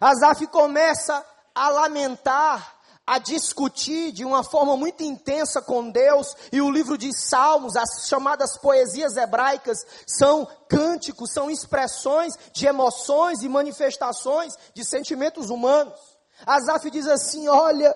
Asaf 0.00 0.46
começa 0.48 1.24
a 1.54 1.68
lamentar, 1.68 2.74
a 3.06 3.18
discutir 3.18 4.12
de 4.12 4.24
uma 4.24 4.42
forma 4.42 4.76
muito 4.76 5.02
intensa 5.02 5.60
com 5.60 5.90
Deus, 5.90 6.34
e 6.50 6.60
o 6.60 6.70
livro 6.70 6.96
de 6.96 7.12
Salmos, 7.12 7.76
as 7.76 8.08
chamadas 8.08 8.56
poesias 8.58 9.16
hebraicas, 9.16 9.78
são 10.06 10.46
cânticos, 10.68 11.32
são 11.32 11.50
expressões 11.50 12.34
de 12.52 12.66
emoções 12.66 13.42
e 13.42 13.48
manifestações 13.48 14.54
de 14.72 14.84
sentimentos 14.84 15.50
humanos. 15.50 15.98
Asaf 16.46 16.90
diz 16.90 17.06
assim: 17.06 17.46
Olha, 17.48 17.94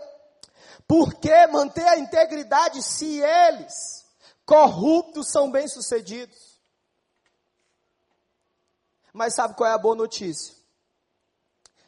por 0.86 1.14
que 1.14 1.46
manter 1.48 1.86
a 1.86 1.98
integridade 1.98 2.82
se 2.82 3.20
eles, 3.20 3.74
corruptos, 4.46 5.30
são 5.30 5.50
bem-sucedidos? 5.50 6.47
Mas 9.18 9.34
sabe 9.34 9.56
qual 9.56 9.68
é 9.68 9.72
a 9.72 9.78
boa 9.78 9.96
notícia? 9.96 10.54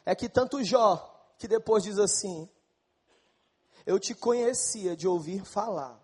É 0.05 0.13
que 0.13 0.27
tanto 0.27 0.61
Jó 0.65 1.33
que 1.37 1.47
depois 1.47 1.81
diz 1.81 1.97
assim: 1.97 2.49
Eu 3.85 3.97
te 3.97 4.13
conhecia 4.13 4.97
de 4.97 5.07
ouvir 5.07 5.45
falar, 5.45 5.97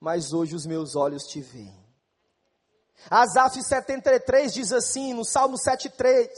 mas 0.00 0.32
hoje 0.32 0.56
os 0.56 0.66
meus 0.66 0.96
olhos 0.96 1.22
te 1.22 1.40
veem. 1.40 1.86
Asaf 3.08 3.62
73 3.62 4.52
diz 4.52 4.72
assim, 4.72 5.14
no 5.14 5.24
Salmo 5.24 5.56
73: 5.56 6.28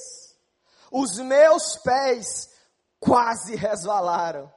Os 0.93 1.19
meus 1.19 1.79
pés 1.79 2.51
quase 2.99 3.57
resvalaram. 3.57 4.53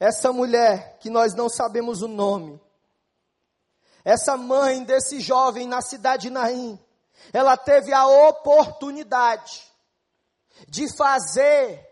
Essa 0.00 0.32
mulher, 0.32 0.98
que 0.98 1.08
nós 1.08 1.32
não 1.32 1.48
sabemos 1.48 2.02
o 2.02 2.08
nome, 2.08 2.60
essa 4.04 4.36
mãe 4.36 4.82
desse 4.82 5.20
jovem 5.20 5.68
na 5.68 5.80
cidade 5.80 6.22
de 6.22 6.30
Naim, 6.30 6.76
ela 7.32 7.56
teve 7.56 7.92
a 7.92 8.06
oportunidade 8.06 9.62
de 10.68 10.94
fazer 10.96 11.88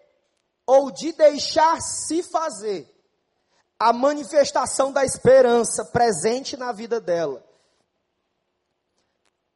ou 0.66 0.90
de 0.90 1.12
deixar 1.12 1.80
se 1.80 2.22
fazer 2.22 2.88
a 3.78 3.92
manifestação 3.92 4.92
da 4.92 5.04
esperança 5.04 5.85
presente 5.87 6.56
na 6.56 6.70
vida 6.70 7.00
dela. 7.00 7.44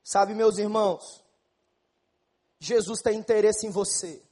Sabe, 0.03 0.35
meus 0.35 0.59
irmãos, 0.59 1.22
Jesus 2.59 3.00
tem 3.03 3.18
interesse 3.18 3.66
em 3.66 3.70
você. 3.70 4.22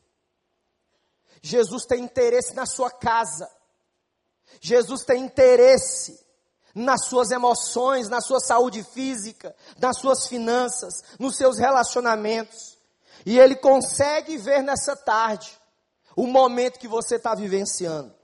Jesus 1.42 1.84
tem 1.84 2.02
interesse 2.02 2.54
na 2.54 2.66
sua 2.66 2.90
casa. 2.90 3.50
Jesus 4.60 5.04
tem 5.04 5.24
interesse 5.24 6.24
nas 6.74 7.06
suas 7.06 7.30
emoções, 7.30 8.08
na 8.08 8.20
sua 8.20 8.40
saúde 8.40 8.82
física, 8.82 9.54
nas 9.78 9.98
suas 9.98 10.26
finanças, 10.26 11.02
nos 11.18 11.36
seus 11.36 11.58
relacionamentos. 11.58 12.78
E 13.26 13.38
ele 13.38 13.56
consegue 13.56 14.36
ver 14.36 14.62
nessa 14.62 14.96
tarde 14.96 15.58
o 16.16 16.26
momento 16.26 16.78
que 16.78 16.88
você 16.88 17.16
está 17.16 17.34
vivenciando. 17.34 18.14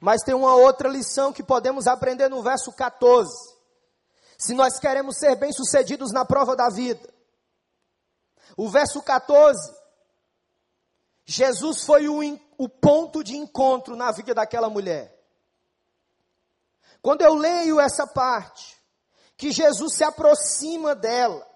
Mas 0.00 0.22
tem 0.22 0.34
uma 0.34 0.54
outra 0.54 0.88
lição 0.88 1.32
que 1.32 1.42
podemos 1.42 1.86
aprender 1.86 2.28
no 2.28 2.42
verso 2.42 2.72
14. 2.72 3.30
Se 4.38 4.54
nós 4.54 4.78
queremos 4.78 5.16
ser 5.16 5.34
bem-sucedidos 5.36 6.12
na 6.12 6.24
prova 6.24 6.54
da 6.54 6.68
vida. 6.68 7.08
O 8.56 8.68
verso 8.68 9.02
14. 9.02 9.74
Jesus 11.24 11.82
foi 11.84 12.08
o, 12.08 12.20
o 12.56 12.68
ponto 12.68 13.24
de 13.24 13.36
encontro 13.36 13.96
na 13.96 14.12
vida 14.12 14.34
daquela 14.34 14.70
mulher. 14.70 15.15
Quando 17.02 17.22
eu 17.22 17.34
leio 17.34 17.80
essa 17.80 18.06
parte, 18.06 18.76
que 19.36 19.52
Jesus 19.52 19.94
se 19.94 20.04
aproxima 20.04 20.94
dela, 20.94 21.46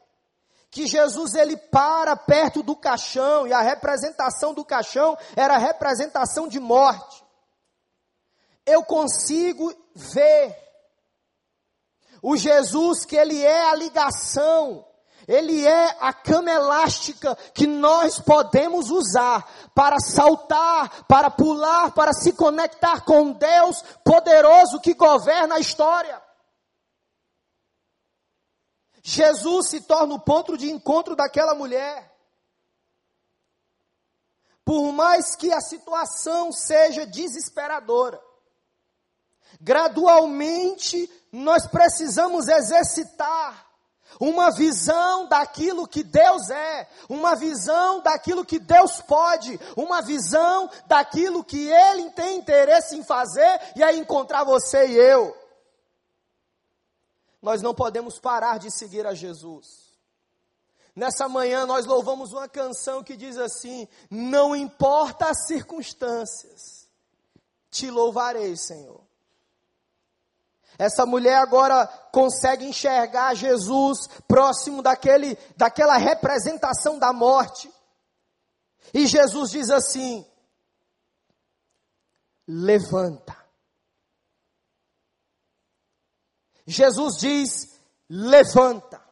que 0.70 0.86
Jesus 0.86 1.34
ele 1.34 1.56
para 1.56 2.16
perto 2.16 2.62
do 2.62 2.76
caixão 2.76 3.46
e 3.46 3.52
a 3.52 3.60
representação 3.60 4.54
do 4.54 4.64
caixão 4.64 5.18
era 5.34 5.54
a 5.54 5.58
representação 5.58 6.46
de 6.46 6.60
morte. 6.60 7.24
Eu 8.64 8.84
consigo 8.84 9.74
ver 9.94 10.56
o 12.22 12.36
Jesus 12.36 13.04
que 13.04 13.16
ele 13.16 13.42
é 13.42 13.68
a 13.70 13.74
ligação, 13.74 14.86
ele 15.26 15.66
é 15.66 15.96
a 16.00 16.12
cama 16.12 16.50
elástica 16.50 17.36
que 17.54 17.66
nós 17.66 18.18
podemos 18.20 18.90
usar 18.90 19.48
para 19.74 19.98
saltar, 19.98 21.04
para 21.06 21.30
pular, 21.30 21.92
para 21.92 22.12
se 22.12 22.32
conectar 22.32 23.02
com 23.02 23.32
Deus 23.32 23.82
poderoso 24.04 24.80
que 24.80 24.94
governa 24.94 25.56
a 25.56 25.60
história. 25.60 26.20
Jesus 29.02 29.68
se 29.68 29.80
torna 29.82 30.14
o 30.14 30.20
ponto 30.20 30.56
de 30.56 30.70
encontro 30.70 31.16
daquela 31.16 31.54
mulher. 31.54 32.10
Por 34.64 34.92
mais 34.92 35.34
que 35.34 35.52
a 35.52 35.60
situação 35.60 36.52
seja 36.52 37.06
desesperadora, 37.06 38.20
gradualmente 39.60 41.10
nós 41.32 41.66
precisamos 41.66 42.46
exercitar 42.46 43.69
uma 44.18 44.50
visão 44.50 45.26
daquilo 45.26 45.86
que 45.86 46.02
Deus 46.02 46.50
é, 46.50 46.88
uma 47.08 47.36
visão 47.36 48.00
daquilo 48.00 48.44
que 48.44 48.58
Deus 48.58 49.00
pode, 49.02 49.58
uma 49.76 50.02
visão 50.02 50.70
daquilo 50.86 51.44
que 51.44 51.68
Ele 51.68 52.10
tem 52.10 52.38
interesse 52.38 52.96
em 52.96 53.04
fazer 53.04 53.60
e 53.76 53.82
é 53.82 53.94
encontrar 53.94 54.44
você 54.44 54.86
e 54.86 54.96
eu 54.96 55.40
nós 57.42 57.62
não 57.62 57.74
podemos 57.74 58.18
parar 58.18 58.58
de 58.58 58.70
seguir 58.70 59.06
a 59.06 59.14
Jesus. 59.14 59.90
Nessa 60.94 61.28
manhã 61.28 61.64
nós 61.64 61.86
louvamos 61.86 62.32
uma 62.32 62.48
canção 62.48 63.02
que 63.02 63.16
diz 63.16 63.38
assim: 63.38 63.88
Não 64.10 64.54
importa 64.54 65.30
as 65.30 65.46
circunstâncias, 65.46 66.88
te 67.70 67.90
louvarei, 67.90 68.56
Senhor. 68.56 69.00
Essa 70.80 71.04
mulher 71.04 71.36
agora 71.36 71.86
consegue 72.10 72.64
enxergar 72.64 73.34
Jesus 73.34 74.08
próximo 74.26 74.80
daquele, 74.80 75.36
daquela 75.54 75.98
representação 75.98 76.98
da 76.98 77.12
morte. 77.12 77.70
E 78.94 79.06
Jesus 79.06 79.50
diz 79.50 79.68
assim: 79.68 80.26
Levanta. 82.48 83.36
Jesus 86.66 87.18
diz: 87.18 87.78
Levanta. 88.08 89.04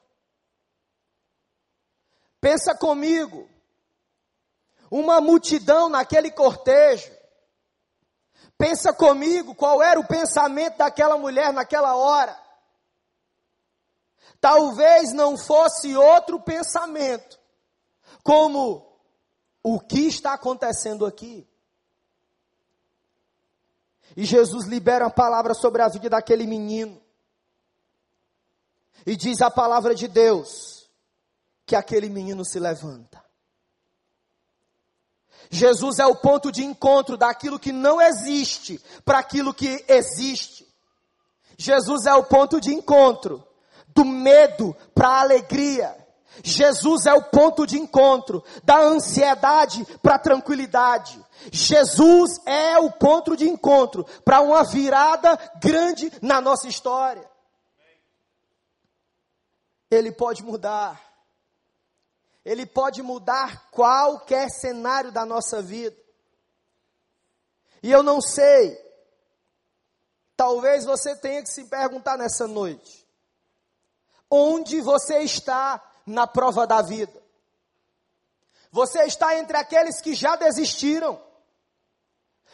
Pensa 2.41 2.75
comigo. 2.75 3.47
Uma 4.91 5.21
multidão 5.21 5.91
naquele 5.91 6.31
cortejo 6.31 7.18
Pensa 8.59 8.93
comigo 8.93 9.55
qual 9.55 9.81
era 9.81 10.01
o 10.01 10.07
pensamento 10.07 10.79
daquela 10.79 11.17
mulher 11.17 11.53
naquela 11.53 11.95
hora. 11.95 12.37
Talvez 14.41 15.13
não 15.13 15.39
fosse 15.39 15.97
outro 15.97 16.41
pensamento, 16.41 17.39
como 18.23 18.85
o 19.63 19.79
que 19.79 20.09
está 20.09 20.35
acontecendo 20.35 21.07
aqui. 21.07 21.49
E 24.17 24.25
Jesus 24.25 24.67
libera 24.67 25.07
a 25.07 25.11
palavra 25.11 25.55
sobre 25.55 25.81
a 25.81 25.89
vida 25.89 26.11
daquele 26.11 26.45
menino. 26.45 27.01
E 29.07 29.15
diz 29.15 29.41
a 29.41 29.51
palavra 29.51 29.95
de 29.95 30.09
Deus 30.09 30.91
que 31.65 31.77
aquele 31.77 32.09
menino 32.09 32.45
se 32.45 32.59
levanta. 32.59 33.28
Jesus 35.51 35.99
é 35.99 36.07
o 36.07 36.17
ponto 36.17 36.53
de 36.53 36.65
encontro 36.65 37.17
daquilo 37.17 37.59
que 37.59 37.73
não 37.73 38.01
existe 38.01 38.81
para 39.05 39.19
aquilo 39.19 39.55
que 39.55 39.85
existe. 39.89 40.67
Jesus 41.57 42.07
é 42.07 42.15
o 42.15 42.25
ponto 42.25 42.61
de 42.61 42.73
encontro 42.73 43.45
do 43.89 44.05
medo 44.05 44.77
para 44.95 45.09
a 45.09 45.21
alegria. 45.21 45.97
Jesus 46.45 47.07
é 47.07 47.13
o 47.13 47.25
ponto 47.25 47.67
de 47.67 47.79
encontro 47.79 48.45
da 48.63 48.79
ansiedade 48.79 49.85
para 50.03 50.15
a 50.15 50.21
tranquilidade. 50.21 51.19
Jesus 51.51 52.41
é 52.47 52.79
o 52.79 52.93
ponto 52.93 53.37
de 53.37 53.49
encontro 53.49 54.05
para 54.25 54.41
uma 54.41 54.63
virada 54.65 55.37
grande 55.61 56.13
na 56.23 56.41
nossa 56.41 56.69
história. 56.69 57.29
Ele 59.91 60.13
pode 60.13 60.45
mudar 60.45 61.08
ele 62.49 62.65
pode 62.65 63.03
mudar 63.03 63.69
qualquer 63.71 64.49
cenário 64.49 65.13
da 65.13 65.27
nossa 65.27 65.61
vida. 65.61 65.95
E 67.83 67.93
eu 67.93 68.03
não 68.03 68.23
sei, 68.23 68.75
talvez 70.35 70.87
você 70.87 71.15
tenha 71.15 71.43
que 71.43 71.51
se 71.51 71.65
perguntar 71.65 72.17
nessa 72.17 72.49
noite: 72.49 73.07
onde 74.31 74.81
você 74.81 75.19
está 75.19 75.79
na 76.07 76.27
prova 76.27 76.67
da 76.67 76.81
vida? 76.81 77.23
Você 78.73 79.03
está 79.05 79.37
entre 79.37 79.59
aqueles 79.59 80.01
que 80.01 80.15
já 80.15 80.35
desistiram? 80.35 81.23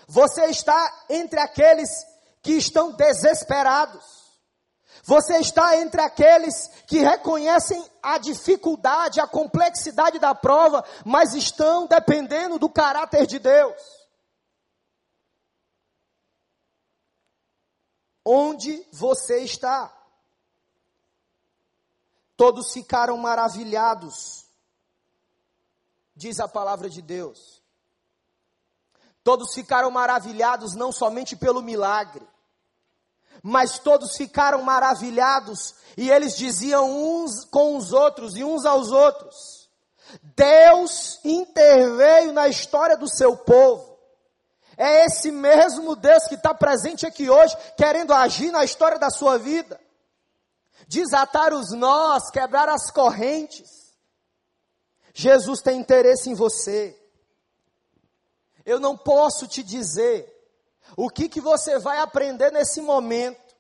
Você 0.09 0.47
está 0.47 1.05
entre 1.09 1.39
aqueles 1.39 1.89
que 2.43 2.55
estão 2.55 2.91
desesperados? 2.91 4.24
Você 5.03 5.39
está 5.39 5.77
entre 5.77 6.01
aqueles 6.01 6.69
que 6.87 6.99
reconhecem 6.99 7.85
a 8.03 8.19
dificuldade, 8.19 9.21
a 9.21 9.27
complexidade 9.27 10.19
da 10.19 10.35
prova, 10.35 10.85
mas 11.05 11.35
estão 11.35 11.87
dependendo 11.87 12.59
do 12.59 12.71
caráter 12.71 13.27
de 13.27 13.39
Deus. 13.39 13.81
Onde 18.25 18.87
você 18.93 19.41
está? 19.41 19.93
Todos 22.37 22.73
ficaram 22.73 23.17
maravilhados, 23.17 24.47
diz 26.17 26.41
a 26.41 26.49
palavra 26.49 26.89
de 26.89 27.03
Deus. 27.03 27.63
Todos 29.23 29.55
ficaram 29.55 29.91
maravilhados 29.91 30.75
não 30.75 30.91
somente 30.91 31.37
pelo 31.37 31.63
milagre, 31.63 32.27
mas 33.43 33.79
todos 33.79 34.17
ficaram 34.17 34.63
maravilhados 34.63 35.75
e 35.97 36.11
eles 36.11 36.37
diziam 36.37 36.91
uns 36.91 37.45
com 37.45 37.77
os 37.77 37.93
outros 37.93 38.37
e 38.37 38.45
uns 38.45 38.65
aos 38.65 38.91
outros: 38.91 39.69
Deus 40.23 41.21
interveio 41.25 42.33
na 42.33 42.49
história 42.49 42.97
do 42.97 43.09
seu 43.09 43.37
povo. 43.37 43.95
É 44.77 45.05
esse 45.05 45.31
mesmo 45.31 45.95
Deus 45.95 46.25
que 46.25 46.35
está 46.35 46.53
presente 46.53 47.07
aqui 47.07 47.31
hoje, 47.31 47.57
querendo 47.77 48.13
agir 48.13 48.51
na 48.51 48.65
história 48.65 48.99
da 48.99 49.09
sua 49.09 49.39
vida, 49.39 49.81
desatar 50.89 51.55
os 51.55 51.71
nós, 51.73 52.31
quebrar 52.31 52.69
as 52.69 52.91
correntes. 52.91 53.95
Jesus 55.13 55.63
tem 55.63 55.79
interesse 55.79 56.29
em 56.29 56.35
você. 56.35 57.01
Eu 58.67 58.81
não 58.81 58.97
posso 58.97 59.47
te 59.47 59.63
dizer 59.63 60.34
o 60.97 61.11
que, 61.11 61.29
que 61.29 61.41
você 61.41 61.79
vai 61.79 61.99
aprender 61.99 62.51
nesse 62.53 62.81
momento, 62.81 63.55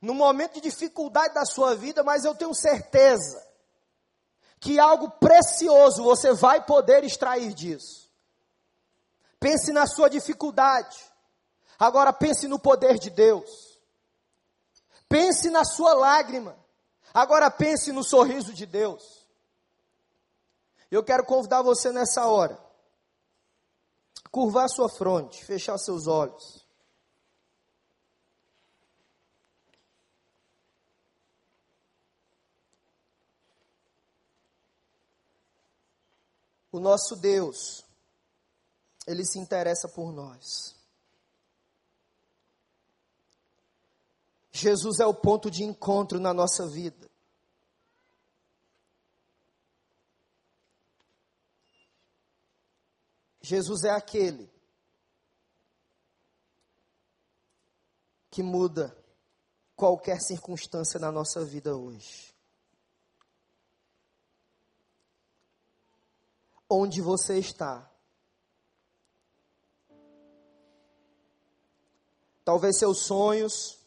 no 0.00 0.14
momento 0.14 0.54
de 0.54 0.62
dificuldade 0.62 1.34
da 1.34 1.44
sua 1.44 1.74
vida, 1.74 2.02
mas 2.02 2.24
eu 2.24 2.34
tenho 2.34 2.54
certeza 2.54 3.46
que 4.58 4.78
algo 4.78 5.10
precioso 5.10 6.02
você 6.02 6.32
vai 6.32 6.64
poder 6.64 7.04
extrair 7.04 7.52
disso. 7.54 8.10
Pense 9.38 9.72
na 9.72 9.86
sua 9.86 10.08
dificuldade, 10.08 10.98
agora 11.78 12.12
pense 12.12 12.46
no 12.46 12.58
poder 12.58 12.98
de 12.98 13.08
Deus. 13.08 13.70
Pense 15.08 15.50
na 15.50 15.64
sua 15.64 15.92
lágrima, 15.94 16.56
agora 17.12 17.50
pense 17.50 17.90
no 17.90 18.04
sorriso 18.04 18.52
de 18.52 18.64
Deus. 18.64 19.26
Eu 20.90 21.02
quero 21.02 21.24
convidar 21.24 21.62
você 21.62 21.90
nessa 21.90 22.26
hora, 22.26 22.58
curvar 24.30 24.68
sua 24.68 24.88
fronte, 24.88 25.44
fechar 25.44 25.78
seus 25.78 26.06
olhos. 26.06 26.59
O 36.72 36.78
nosso 36.78 37.16
Deus, 37.16 37.84
Ele 39.06 39.24
se 39.24 39.38
interessa 39.38 39.88
por 39.88 40.12
nós. 40.12 40.76
Jesus 44.52 45.00
é 45.00 45.06
o 45.06 45.14
ponto 45.14 45.50
de 45.50 45.64
encontro 45.64 46.20
na 46.20 46.34
nossa 46.34 46.66
vida. 46.68 47.10
Jesus 53.40 53.84
é 53.84 53.90
aquele 53.90 54.48
que 58.30 58.42
muda 58.42 58.96
qualquer 59.74 60.20
circunstância 60.20 61.00
na 61.00 61.10
nossa 61.10 61.44
vida 61.44 61.74
hoje. 61.74 62.29
Onde 66.70 67.00
você 67.02 67.38
está. 67.38 67.90
Talvez 72.44 72.78
seus 72.78 73.00
sonhos, 73.00 73.78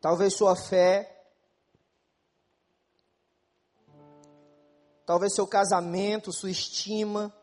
talvez 0.00 0.34
sua 0.34 0.54
fé, 0.54 1.20
talvez 5.04 5.34
seu 5.34 5.46
casamento, 5.46 6.32
sua 6.32 6.50
estima, 6.50 7.34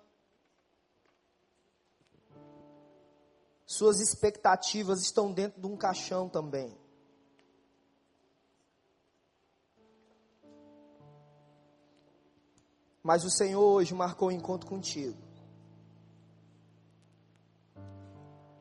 suas 3.65 3.99
expectativas 3.99 5.01
estão 5.01 5.31
dentro 5.31 5.59
de 5.59 5.67
um 5.67 5.75
caixão 5.75 6.29
também. 6.29 6.86
Mas 13.07 13.23
o 13.23 13.29
Senhor 13.29 13.63
hoje 13.63 13.93
marcou 13.93 14.27
um 14.27 14.31
encontro 14.31 14.67
contigo. 14.67 15.17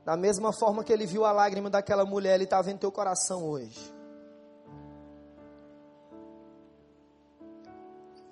Da 0.05 0.17
mesma 0.17 0.53
forma 0.53 0.85
que 0.85 0.93
ele 0.93 1.05
viu 1.05 1.25
a 1.25 1.33
lágrima 1.33 1.69
daquela 1.69 2.05
mulher, 2.05 2.37
ele 2.37 2.45
está 2.45 2.63
vendo 2.63 2.79
teu 2.79 2.93
coração 2.93 3.45
hoje. 3.45 3.93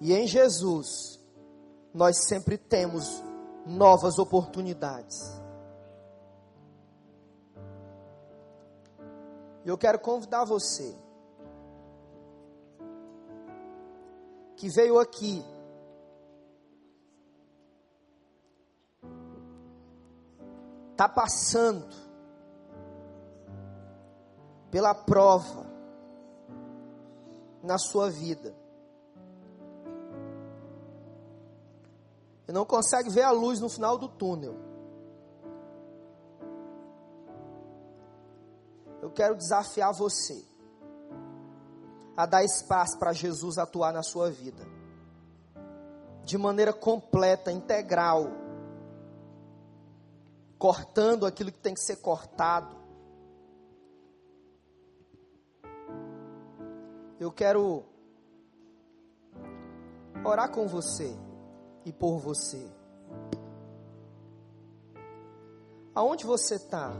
E 0.01 0.13
em 0.13 0.25
Jesus, 0.29 1.19
nós 1.93 2.29
sempre 2.29 2.57
temos 2.57 3.21
novas 3.67 4.17
oportunidades. 4.17 5.19
E 9.65 9.69
eu 9.69 9.77
quero 9.77 9.99
convidar 9.99 10.45
você 10.45 10.97
que 14.55 14.69
veio 14.69 15.01
aqui 15.01 15.45
está 20.95 21.09
passando 21.09 21.85
pela 24.71 24.95
prova 24.95 25.67
na 27.63 27.79
sua 27.79 28.11
vida. 28.11 28.55
E 32.47 32.53
não 32.53 32.65
consegue 32.65 33.11
ver 33.11 33.23
a 33.23 33.33
luz 33.33 33.59
no 33.59 33.69
final 33.69 33.99
do 33.99 34.09
túnel. 34.09 34.55
Eu 39.03 39.11
quero 39.11 39.35
desafiar 39.35 39.93
você 39.93 40.45
a 42.17 42.25
dar 42.25 42.45
espaço 42.45 42.99
para 42.99 43.13
Jesus 43.13 43.59
atuar 43.59 43.93
na 43.93 44.03
sua 44.03 44.31
vida. 44.31 44.65
De 46.25 46.39
maneira 46.39 46.73
completa, 46.73 47.51
integral. 47.51 48.44
Cortando 50.65 51.27
aquilo 51.27 51.53
que 51.53 51.59
tem 51.59 51.75
que 51.75 51.83
ser 51.83 51.97
cortado. 51.97 52.75
Eu 57.21 57.31
quero 57.31 57.85
orar 60.25 60.51
com 60.51 60.67
você 60.67 61.15
e 61.85 61.93
por 61.93 62.19
você. 62.19 62.67
Aonde 65.95 66.25
você 66.25 66.55
está? 66.55 66.95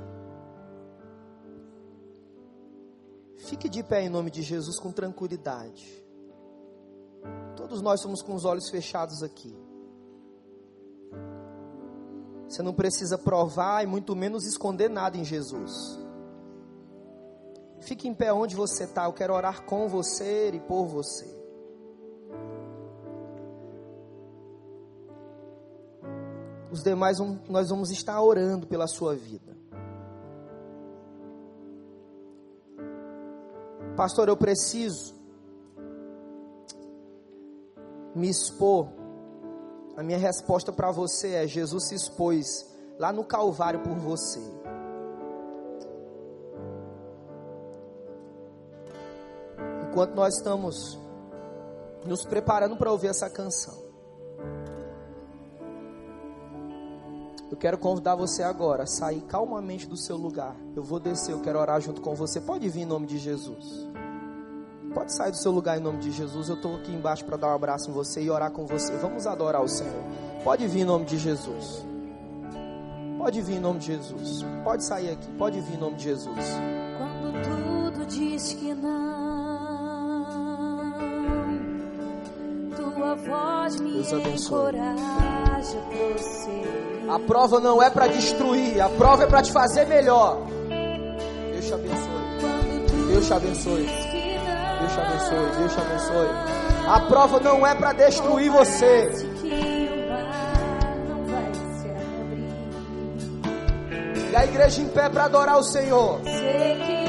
Fique 3.49 3.71
de 3.71 3.83
pé 3.83 4.03
em 4.03 4.11
nome 4.11 4.31
de 4.31 4.43
Jesus 4.43 4.79
com 4.79 4.93
tranquilidade. 4.93 6.05
Todos 7.57 7.81
nós 7.81 8.03
somos 8.03 8.21
com 8.21 8.35
os 8.35 8.45
olhos 8.45 8.69
fechados 8.69 9.23
aqui. 9.23 9.57
Você 12.55 12.63
não 12.63 12.73
precisa 12.73 13.19
provar 13.19 13.83
e 13.83 13.87
muito 13.87 14.15
menos 14.15 14.47
esconder 14.47 14.89
nada 14.89 15.17
em 15.17 15.25
Jesus. 15.25 15.99
Fique 17.81 18.07
em 18.07 18.15
pé 18.15 18.33
onde 18.33 18.55
você 18.55 18.85
está. 18.85 19.07
Eu 19.07 19.13
quero 19.13 19.35
orar 19.35 19.65
com 19.65 19.89
você 19.89 20.53
e 20.53 20.61
por 20.61 20.87
você. 20.87 21.27
Os 26.71 26.81
demais, 26.85 27.19
nós 27.49 27.71
vamos 27.71 27.91
estar 27.91 28.23
orando 28.23 28.69
pela 28.69 28.87
sua 28.87 29.17
vida. 29.17 29.57
Pastor, 33.97 34.29
eu 34.29 34.37
preciso 34.37 35.13
me 38.15 38.29
expor. 38.29 39.04
A 39.97 40.03
minha 40.03 40.19
resposta 40.19 40.73
para 40.73 40.91
você 40.91 41.35
é: 41.35 41.47
Jesus 41.47 41.89
se 41.89 41.95
expôs 41.95 42.47
lá 42.99 43.13
no 43.13 43.25
Calvário 43.25 43.81
por 43.81 43.95
você. 43.95 44.41
Enquanto 49.89 50.15
nós 50.15 50.37
estamos 50.37 50.99
nos 52.05 52.25
preparando 52.25 52.77
para 52.77 52.91
ouvir 52.91 53.09
essa 53.09 53.31
canção, 53.31 53.85
eu 57.51 57.57
quero 57.57 57.79
convidar 57.79 58.17
você 58.17 58.43
agora 58.43 58.83
a 58.83 58.87
sair 58.87 59.21
calmamente 59.23 59.87
do 59.87 59.97
seu 59.97 60.17
lugar. 60.17 60.57
Eu 60.75 60.83
vou 60.83 60.99
descer, 60.99 61.33
eu 61.33 61.41
quero 61.41 61.61
orar 61.61 61.81
junto 61.81 62.01
com 62.01 62.13
você. 62.13 62.41
Pode 62.41 62.69
vir 62.69 62.81
em 62.81 62.87
nome 62.87 63.07
de 63.07 63.19
Jesus. 63.19 63.87
Pode 64.95 65.13
sair 65.13 65.33
do 65.33 65.37
seu 65.37 65.51
lugar 65.51 65.77
em 65.77 65.81
nome 65.81 65.99
de 65.99 66.13
Jesus. 66.13 66.49
Eu 66.49 66.55
estou 66.55 66.77
aqui 66.77 66.93
embaixo 66.93 67.25
para 67.25 67.37
dar 67.37 67.49
um 67.49 67.55
abraço 67.55 67.91
em 67.91 67.93
você 67.93 68.23
e 68.23 68.31
orar 68.31 68.53
com 68.53 68.65
você. 68.65 68.97
Vamos 68.97 69.27
adorar 69.27 69.63
o 69.63 69.69
Senhor. 69.69 70.05
Pode 70.45 70.67
vir 70.69 70.81
em 70.83 70.85
nome 70.85 71.05
de 71.05 71.19
Jesus. 71.19 71.85
Pode 73.19 73.43
vir 73.43 73.57
em 73.57 73.61
nome 73.61 73.81
de 73.81 73.87
Jesus. 73.87 74.45
Pode 74.63 74.85
sair 74.85 75.11
aqui. 75.11 75.27
Pode 75.33 75.61
vir 75.61 75.75
em 75.75 75.81
nome 75.81 75.97
de 75.97 76.05
Jesus. 76.05 76.37
Quando 76.99 77.33
tudo 77.43 78.07
diz 78.07 78.53
que 78.53 78.73
não, 78.75 78.95
tua 82.77 83.15
voz 83.17 83.81
me 83.81 83.95
Deus 83.95 84.13
abençoe. 84.13 84.71
encoraja 84.71 85.79
a 85.79 85.83
prosseguir. 85.83 87.11
A 87.11 87.19
prova 87.19 87.61
não 87.61 87.83
é 87.83 87.91
para 87.91 88.07
destruir, 88.07 88.81
a 88.81 88.89
prova 88.89 89.25
é 89.25 89.27
para 89.27 89.43
te 89.43 89.53
fazer 89.53 89.87
melhor. 89.87 90.39
Deus 91.53 91.67
te 91.67 91.75
abençoe. 91.75 93.09
Deus 93.09 93.27
te 93.27 93.33
abençoe. 93.33 94.04
Te 94.95 95.01
abençoe. 95.01 95.57
Deus 95.59 95.73
te 95.73 95.81
abençoe. 95.81 96.29
A 96.89 97.01
prova 97.01 97.41
não 97.41 97.67
é 97.67 97.75
para 97.75 97.93
destruir 97.93 98.51
você. 98.51 99.11
E 104.31 104.37
a 104.37 104.45
igreja 104.45 104.81
em 104.81 104.89
pé 104.89 105.09
para 105.09 105.25
adorar 105.25 105.59
o 105.59 105.63
Senhor. 105.63 106.21
Sei 106.25 106.77
que. 106.87 107.05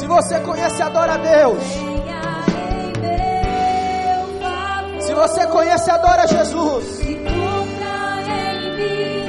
E 0.00 0.06
você 0.08 0.40
conhece, 0.40 0.80
adora 0.80 1.12
a 1.12 1.16
Deus. 1.18 1.77
Você 5.18 5.46
conhece, 5.48 5.90
adora 5.90 6.26
Jesus. 6.28 7.00
E 7.00 7.14
cumpra 7.16 8.22
em 8.28 8.76
mim 8.76 9.27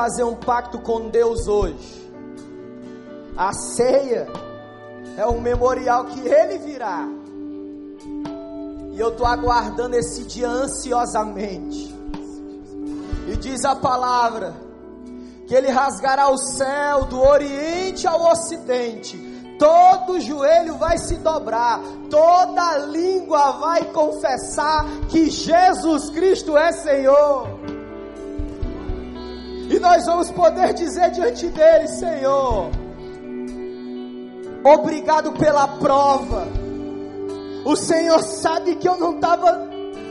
fazer 0.00 0.24
um 0.24 0.34
pacto 0.34 0.78
com 0.78 1.10
Deus 1.10 1.46
hoje? 1.46 2.10
A 3.36 3.52
ceia 3.52 4.26
é 5.14 5.26
um 5.26 5.42
memorial 5.42 6.06
que 6.06 6.20
Ele 6.20 6.56
virá. 6.56 7.06
E 8.94 8.98
eu 8.98 9.10
estou 9.10 9.26
aguardando 9.26 9.94
esse 9.94 10.24
dia 10.24 10.48
ansiosamente. 10.48 11.94
E 13.28 13.36
diz 13.36 13.62
a 13.66 13.76
palavra 13.76 14.54
que 15.46 15.54
Ele 15.54 15.68
rasgará 15.68 16.30
o 16.30 16.38
céu 16.38 17.04
do 17.04 17.20
oriente 17.20 18.06
ao 18.06 18.32
ocidente. 18.32 19.18
Todo 19.58 20.18
joelho 20.18 20.78
vai 20.78 20.96
se 20.96 21.16
dobrar, 21.16 21.78
toda 22.08 22.78
língua 22.86 23.50
vai 23.52 23.84
confessar 23.92 24.86
que 25.10 25.28
Jesus 25.28 26.08
Cristo 26.08 26.56
é 26.56 26.72
Senhor. 26.72 27.59
Nós 29.80 30.04
vamos 30.04 30.30
poder 30.30 30.74
dizer 30.74 31.10
diante 31.10 31.48
dele, 31.48 31.88
Senhor, 31.88 32.70
obrigado 34.62 35.32
pela 35.32 35.66
prova. 35.66 36.46
O 37.64 37.74
Senhor 37.76 38.22
sabe 38.22 38.76
que 38.76 38.88
eu 38.88 38.98
não 38.98 39.14
estava 39.14 39.68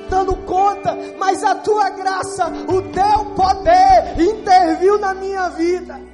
dando 0.10 0.36
conta, 0.38 0.98
mas 1.20 1.44
a 1.44 1.56
tua 1.56 1.90
graça, 1.92 2.48
o 2.68 2.82
teu 2.92 3.26
poder 3.36 4.20
interviu 4.20 4.98
na 4.98 5.14
minha 5.14 5.50
vida. 5.50 6.10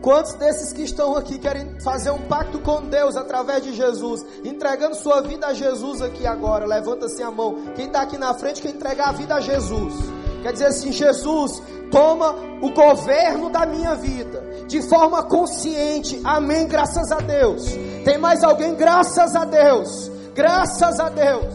Quantos 0.00 0.34
desses 0.34 0.72
que 0.72 0.82
estão 0.82 1.16
aqui 1.16 1.36
querem 1.36 1.80
fazer 1.80 2.12
um 2.12 2.22
pacto 2.28 2.60
com 2.60 2.82
Deus 2.82 3.16
através 3.16 3.64
de 3.64 3.74
Jesus, 3.74 4.24
entregando 4.44 4.94
sua 4.94 5.20
vida 5.20 5.48
a 5.48 5.52
Jesus 5.52 6.00
aqui 6.00 6.24
agora? 6.24 6.64
Levanta-se 6.64 7.20
a 7.24 7.30
mão. 7.32 7.72
Quem 7.74 7.86
está 7.86 8.02
aqui 8.02 8.16
na 8.16 8.32
frente 8.34 8.62
quer 8.62 8.68
entregar 8.68 9.08
a 9.08 9.12
vida 9.12 9.34
a 9.34 9.40
Jesus. 9.40 10.15
Quer 10.46 10.52
dizer 10.52 10.66
assim: 10.66 10.92
Jesus, 10.92 11.60
toma 11.90 12.36
o 12.62 12.70
governo 12.70 13.50
da 13.50 13.66
minha 13.66 13.96
vida 13.96 14.40
de 14.68 14.80
forma 14.80 15.24
consciente. 15.24 16.20
Amém. 16.22 16.68
Graças 16.68 17.10
a 17.10 17.16
Deus. 17.16 17.66
Tem 18.04 18.16
mais 18.16 18.44
alguém? 18.44 18.76
Graças 18.76 19.34
a 19.34 19.44
Deus. 19.44 20.08
Graças 20.32 21.00
a 21.00 21.08
Deus. 21.08 21.52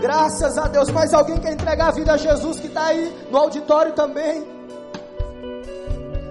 Graças 0.00 0.56
a 0.56 0.68
Deus. 0.68 0.90
Mais 0.90 1.12
alguém 1.12 1.36
quer 1.38 1.54
entregar 1.54 1.88
a 1.88 1.90
vida 1.90 2.12
a 2.12 2.16
Jesus 2.16 2.60
que 2.60 2.68
está 2.68 2.84
aí 2.84 3.12
no 3.32 3.36
auditório 3.36 3.94
também? 3.94 4.46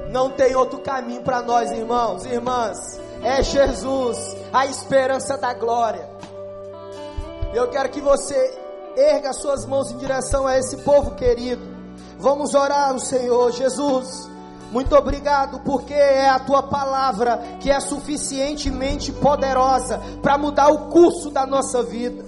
Não 0.10 0.30
tem 0.30 0.56
outro 0.56 0.80
caminho 0.80 1.22
para 1.22 1.42
nós, 1.42 1.70
irmãos 1.70 2.26
irmãs. 2.26 2.98
É 3.22 3.44
Jesus, 3.44 4.38
a 4.54 4.66
esperança 4.68 5.38
da 5.38 5.54
glória. 5.54 6.08
Eu 7.54 7.68
quero 7.68 7.90
que 7.90 8.00
você 8.00 8.63
erga 8.96 9.34
suas 9.34 9.66
mãos 9.66 9.92
em 9.92 9.98
direção 9.98 10.48
a 10.48 10.58
esse 10.58 10.78
povo 10.78 11.12
querido. 11.12 11.62
Vamos 12.18 12.54
orar 12.54 12.90
ao 12.90 13.00
Senhor 13.00 13.52
Jesus. 13.52 14.30
Muito 14.72 14.96
obrigado, 14.96 15.60
porque 15.60 15.94
é 15.94 16.28
a 16.28 16.40
tua 16.40 16.64
palavra 16.64 17.38
que 17.60 17.70
é 17.70 17.80
suficientemente 17.80 19.12
poderosa 19.12 20.02
para 20.22 20.38
mudar 20.38 20.70
o 20.70 20.90
curso 20.90 21.30
da 21.30 21.46
nossa 21.46 21.84
vida. 21.84 22.24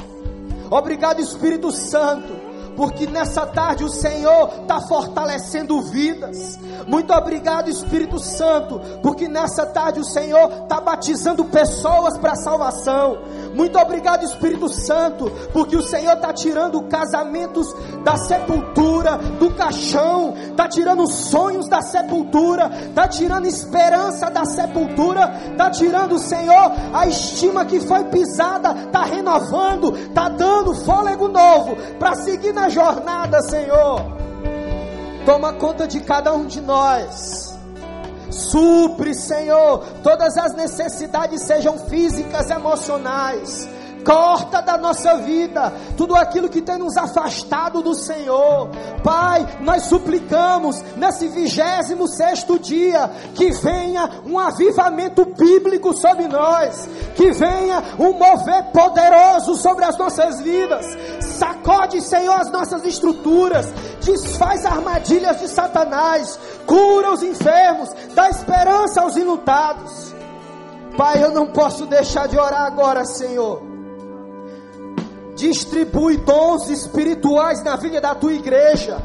Obrigado, 0.69 1.19
Espírito 1.19 1.71
Santo, 1.71 2.35
porque 2.75 3.07
nessa 3.07 3.47
tarde 3.47 3.83
o 3.83 3.89
Senhor 3.89 4.49
está 4.61 4.79
fortalecendo 4.81 5.81
vidas. 5.81 6.59
Muito 6.87 7.11
obrigado, 7.13 7.69
Espírito 7.69 8.19
Santo, 8.19 8.79
porque 9.01 9.27
nessa 9.27 9.65
tarde 9.65 9.99
o 9.99 10.05
Senhor 10.05 10.51
está 10.63 10.79
batizando 10.79 11.45
pessoas 11.45 12.17
para 12.17 12.35
salvação. 12.35 13.17
Muito 13.55 13.79
obrigado, 13.79 14.25
Espírito 14.25 14.67
Santo, 14.67 15.31
porque 15.53 15.77
o 15.77 15.81
Senhor 15.81 16.13
está 16.15 16.33
tirando 16.33 16.81
casamentos 16.83 17.73
da 18.03 18.17
sepultura, 18.17 19.17
do 19.39 19.49
caixão, 19.51 20.33
está 20.35 20.67
tirando 20.67 21.07
sonhos 21.07 21.69
da 21.69 21.81
sepultura, 21.81 22.69
está 22.89 23.07
tirando 23.07 23.45
esperança 23.45 24.29
da 24.29 24.43
sepultura, 24.43 25.33
está 25.51 25.69
tirando, 25.69 26.19
Senhor, 26.19 26.71
a 26.93 27.07
estima 27.07 27.63
que 27.65 27.79
foi 27.79 28.03
pisada, 28.05 28.71
está 28.73 29.03
renovando, 29.03 29.95
está 29.95 30.27
dando 30.27 30.75
fôlego 30.75 31.29
novo 31.29 31.77
para 31.97 32.13
seguir 32.15 32.53
na 32.53 32.67
jornada, 32.67 33.41
Senhor. 33.41 34.01
Toma 35.25 35.53
conta 35.53 35.87
de 35.87 36.01
cada 36.01 36.33
um 36.33 36.45
de 36.45 36.59
nós. 36.59 37.54
Supre, 38.29 39.13
Senhor, 39.13 39.83
todas 40.03 40.37
as 40.37 40.53
necessidades, 40.53 41.41
sejam 41.43 41.77
físicas, 41.77 42.49
emocionais. 42.49 43.67
Corta 44.05 44.61
da 44.61 44.77
nossa 44.77 45.17
vida 45.17 45.73
tudo 45.97 46.15
aquilo 46.15 46.47
que 46.47 46.61
tem 46.61 46.77
nos 46.77 46.95
afastado 46.95 47.81
do 47.81 47.95
Senhor. 47.95 48.69
Pai, 49.03 49.43
nós 49.61 49.85
suplicamos 49.85 50.79
nesse 50.95 51.27
vigésimo 51.27 52.07
sexto 52.07 52.59
dia 52.59 53.09
que 53.33 53.49
venha 53.51 54.21
um 54.23 54.37
avivamento 54.37 55.25
bíblico 55.25 55.91
sobre 55.97 56.27
nós, 56.27 56.87
que 57.15 57.31
venha 57.31 57.81
um 57.97 58.13
mover 58.13 58.65
poderoso 58.65 59.55
sobre 59.55 59.83
as 59.83 59.97
nossas 59.97 60.39
vidas. 60.39 60.85
Sacode, 61.35 62.01
Senhor, 62.01 62.33
as 62.33 62.51
nossas 62.51 62.83
estruturas, 62.85 63.67
desfaz 64.03 64.65
armadilhas 64.65 65.39
de 65.39 65.47
Satanás, 65.47 66.39
cura 66.65 67.11
os 67.11 67.23
enfermos, 67.23 67.89
dá 68.13 68.29
esperança 68.29 69.01
aos 69.01 69.15
ilutados. 69.15 70.13
Pai, 70.97 71.23
eu 71.23 71.31
não 71.31 71.47
posso 71.47 71.85
deixar 71.85 72.27
de 72.27 72.39
orar 72.39 72.65
agora, 72.65 73.05
Senhor 73.05 73.75
distribui 75.35 76.17
dons 76.17 76.69
espirituais 76.69 77.61
na 77.61 77.75
vida 77.75 77.99
da 77.99 78.15
tua 78.15 78.33
igreja. 78.33 78.97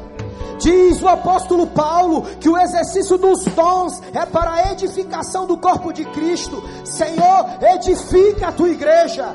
Diz 0.59 1.03
o 1.03 1.09
apóstolo 1.09 1.67
Paulo 1.69 2.23
que 2.39 2.49
o 2.49 2.59
exercício 2.59 3.17
dos 3.17 3.45
dons 3.45 4.01
é 4.13 4.27
para 4.27 4.53
a 4.53 4.73
edificação 4.73 5.47
do 5.47 5.57
corpo 5.57 5.93
de 5.93 6.05
Cristo. 6.05 6.63
Senhor, 6.85 7.47
edifica 7.75 8.49
a 8.49 8.53
tua 8.53 8.69
igreja. 8.69 9.35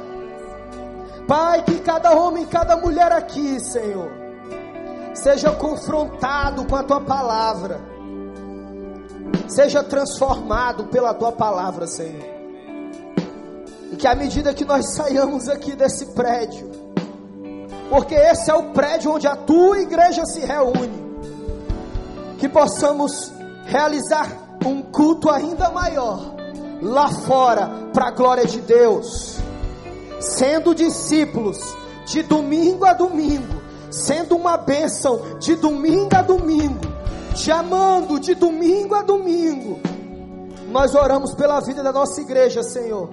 Pai, 1.27 1.63
que 1.63 1.79
cada 1.79 2.13
homem, 2.13 2.45
cada 2.45 2.77
mulher 2.77 3.11
aqui, 3.11 3.59
Senhor, 3.59 4.11
seja 5.13 5.51
confrontado 5.51 6.65
com 6.65 6.75
a 6.75 6.83
tua 6.83 7.01
palavra, 7.01 7.81
seja 9.47 9.83
transformado 9.83 10.85
pela 10.85 11.13
tua 11.13 11.31
palavra, 11.31 11.87
Senhor. 11.87 12.35
E 13.91 13.95
que 13.95 14.07
à 14.07 14.15
medida 14.15 14.53
que 14.53 14.65
nós 14.65 14.93
saiamos 14.93 15.47
aqui 15.49 15.75
desse 15.75 16.07
prédio, 16.13 16.69
porque 17.89 18.15
esse 18.15 18.49
é 18.49 18.53
o 18.53 18.71
prédio 18.71 19.11
onde 19.11 19.27
a 19.27 19.35
tua 19.35 19.79
igreja 19.79 20.25
se 20.25 20.41
reúne. 20.41 21.05
Que 22.37 22.49
possamos 22.49 23.31
realizar 23.65 24.27
um 24.65 24.81
culto 24.81 25.29
ainda 25.29 25.69
maior 25.69 26.35
lá 26.81 27.09
fora, 27.09 27.69
para 27.93 28.07
a 28.07 28.11
glória 28.11 28.45
de 28.45 28.59
Deus, 28.59 29.34
sendo 30.25 30.73
discípulos 30.73 31.75
de 32.05 32.23
domingo 32.23 32.85
a 32.85 32.93
domingo, 32.93 33.61
sendo 33.91 34.35
uma 34.35 34.57
bênção 34.57 35.37
de 35.39 35.55
domingo 35.55 36.09
a 36.15 36.21
domingo, 36.21 36.81
te 37.33 37.51
amando 37.51 38.19
de 38.19 38.33
domingo 38.35 38.95
a 38.95 39.01
domingo. 39.01 39.79
Nós 40.69 40.95
oramos 40.95 41.33
pela 41.33 41.59
vida 41.61 41.81
da 41.81 41.91
nossa 41.91 42.19
igreja, 42.19 42.63
Senhor, 42.63 43.09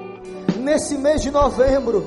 nesse 0.59 0.97
mês 0.97 1.23
de 1.23 1.31
novembro 1.31 2.05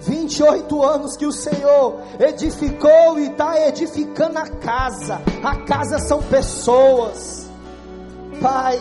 28 0.00 0.82
anos 0.82 1.16
que 1.16 1.26
o 1.26 1.32
Senhor 1.32 2.00
edificou 2.20 3.18
e 3.18 3.26
está 3.26 3.66
edificando 3.66 4.38
a 4.38 4.46
casa. 4.46 5.20
A 5.42 5.56
casa 5.56 5.98
são 5.98 6.22
pessoas. 6.22 7.50
Pai, 8.40 8.78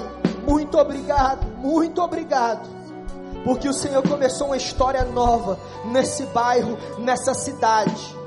muito 0.48 0.78
obrigado, 0.78 1.48
muito 1.58 2.02
obrigado. 2.02 2.75
Porque 3.46 3.70
o 3.70 3.74
Senhor 3.74 4.04
começou 4.04 4.48
uma 4.48 4.58
história 4.58 5.06
nova 5.06 5.58
nesse 5.86 6.26
bairro, 6.26 6.78
nessa 6.98 7.34
cidade. 7.34 8.18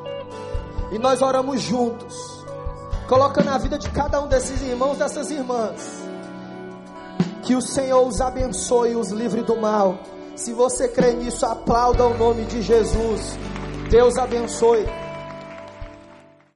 E 0.91 0.99
nós 0.99 1.21
oramos 1.21 1.61
juntos. 1.61 2.47
Coloca 3.07 3.45
na 3.45 3.59
vida 3.59 3.79
de 3.79 3.91
cada 3.91 4.23
um 4.23 4.29
desses 4.29 4.63
irmãos, 4.63 4.97
dessas 4.97 5.31
irmãs. 5.31 6.03
Que 7.43 7.55
o 7.55 7.61
Senhor 7.61 8.07
os 8.07 8.23
abençoe 8.23 8.93
e 8.93 8.97
os 8.97 9.11
livre 9.11 9.43
do 9.43 9.57
mal 9.57 9.99
se 10.39 10.53
você 10.53 10.87
crê 10.87 11.15
nisso, 11.15 11.45
aplauda 11.45 12.07
o 12.07 12.17
nome 12.17 12.45
de 12.45 12.63
Jesus. 12.63 13.37
Deus 13.91 14.17
abençoe. 14.17 14.87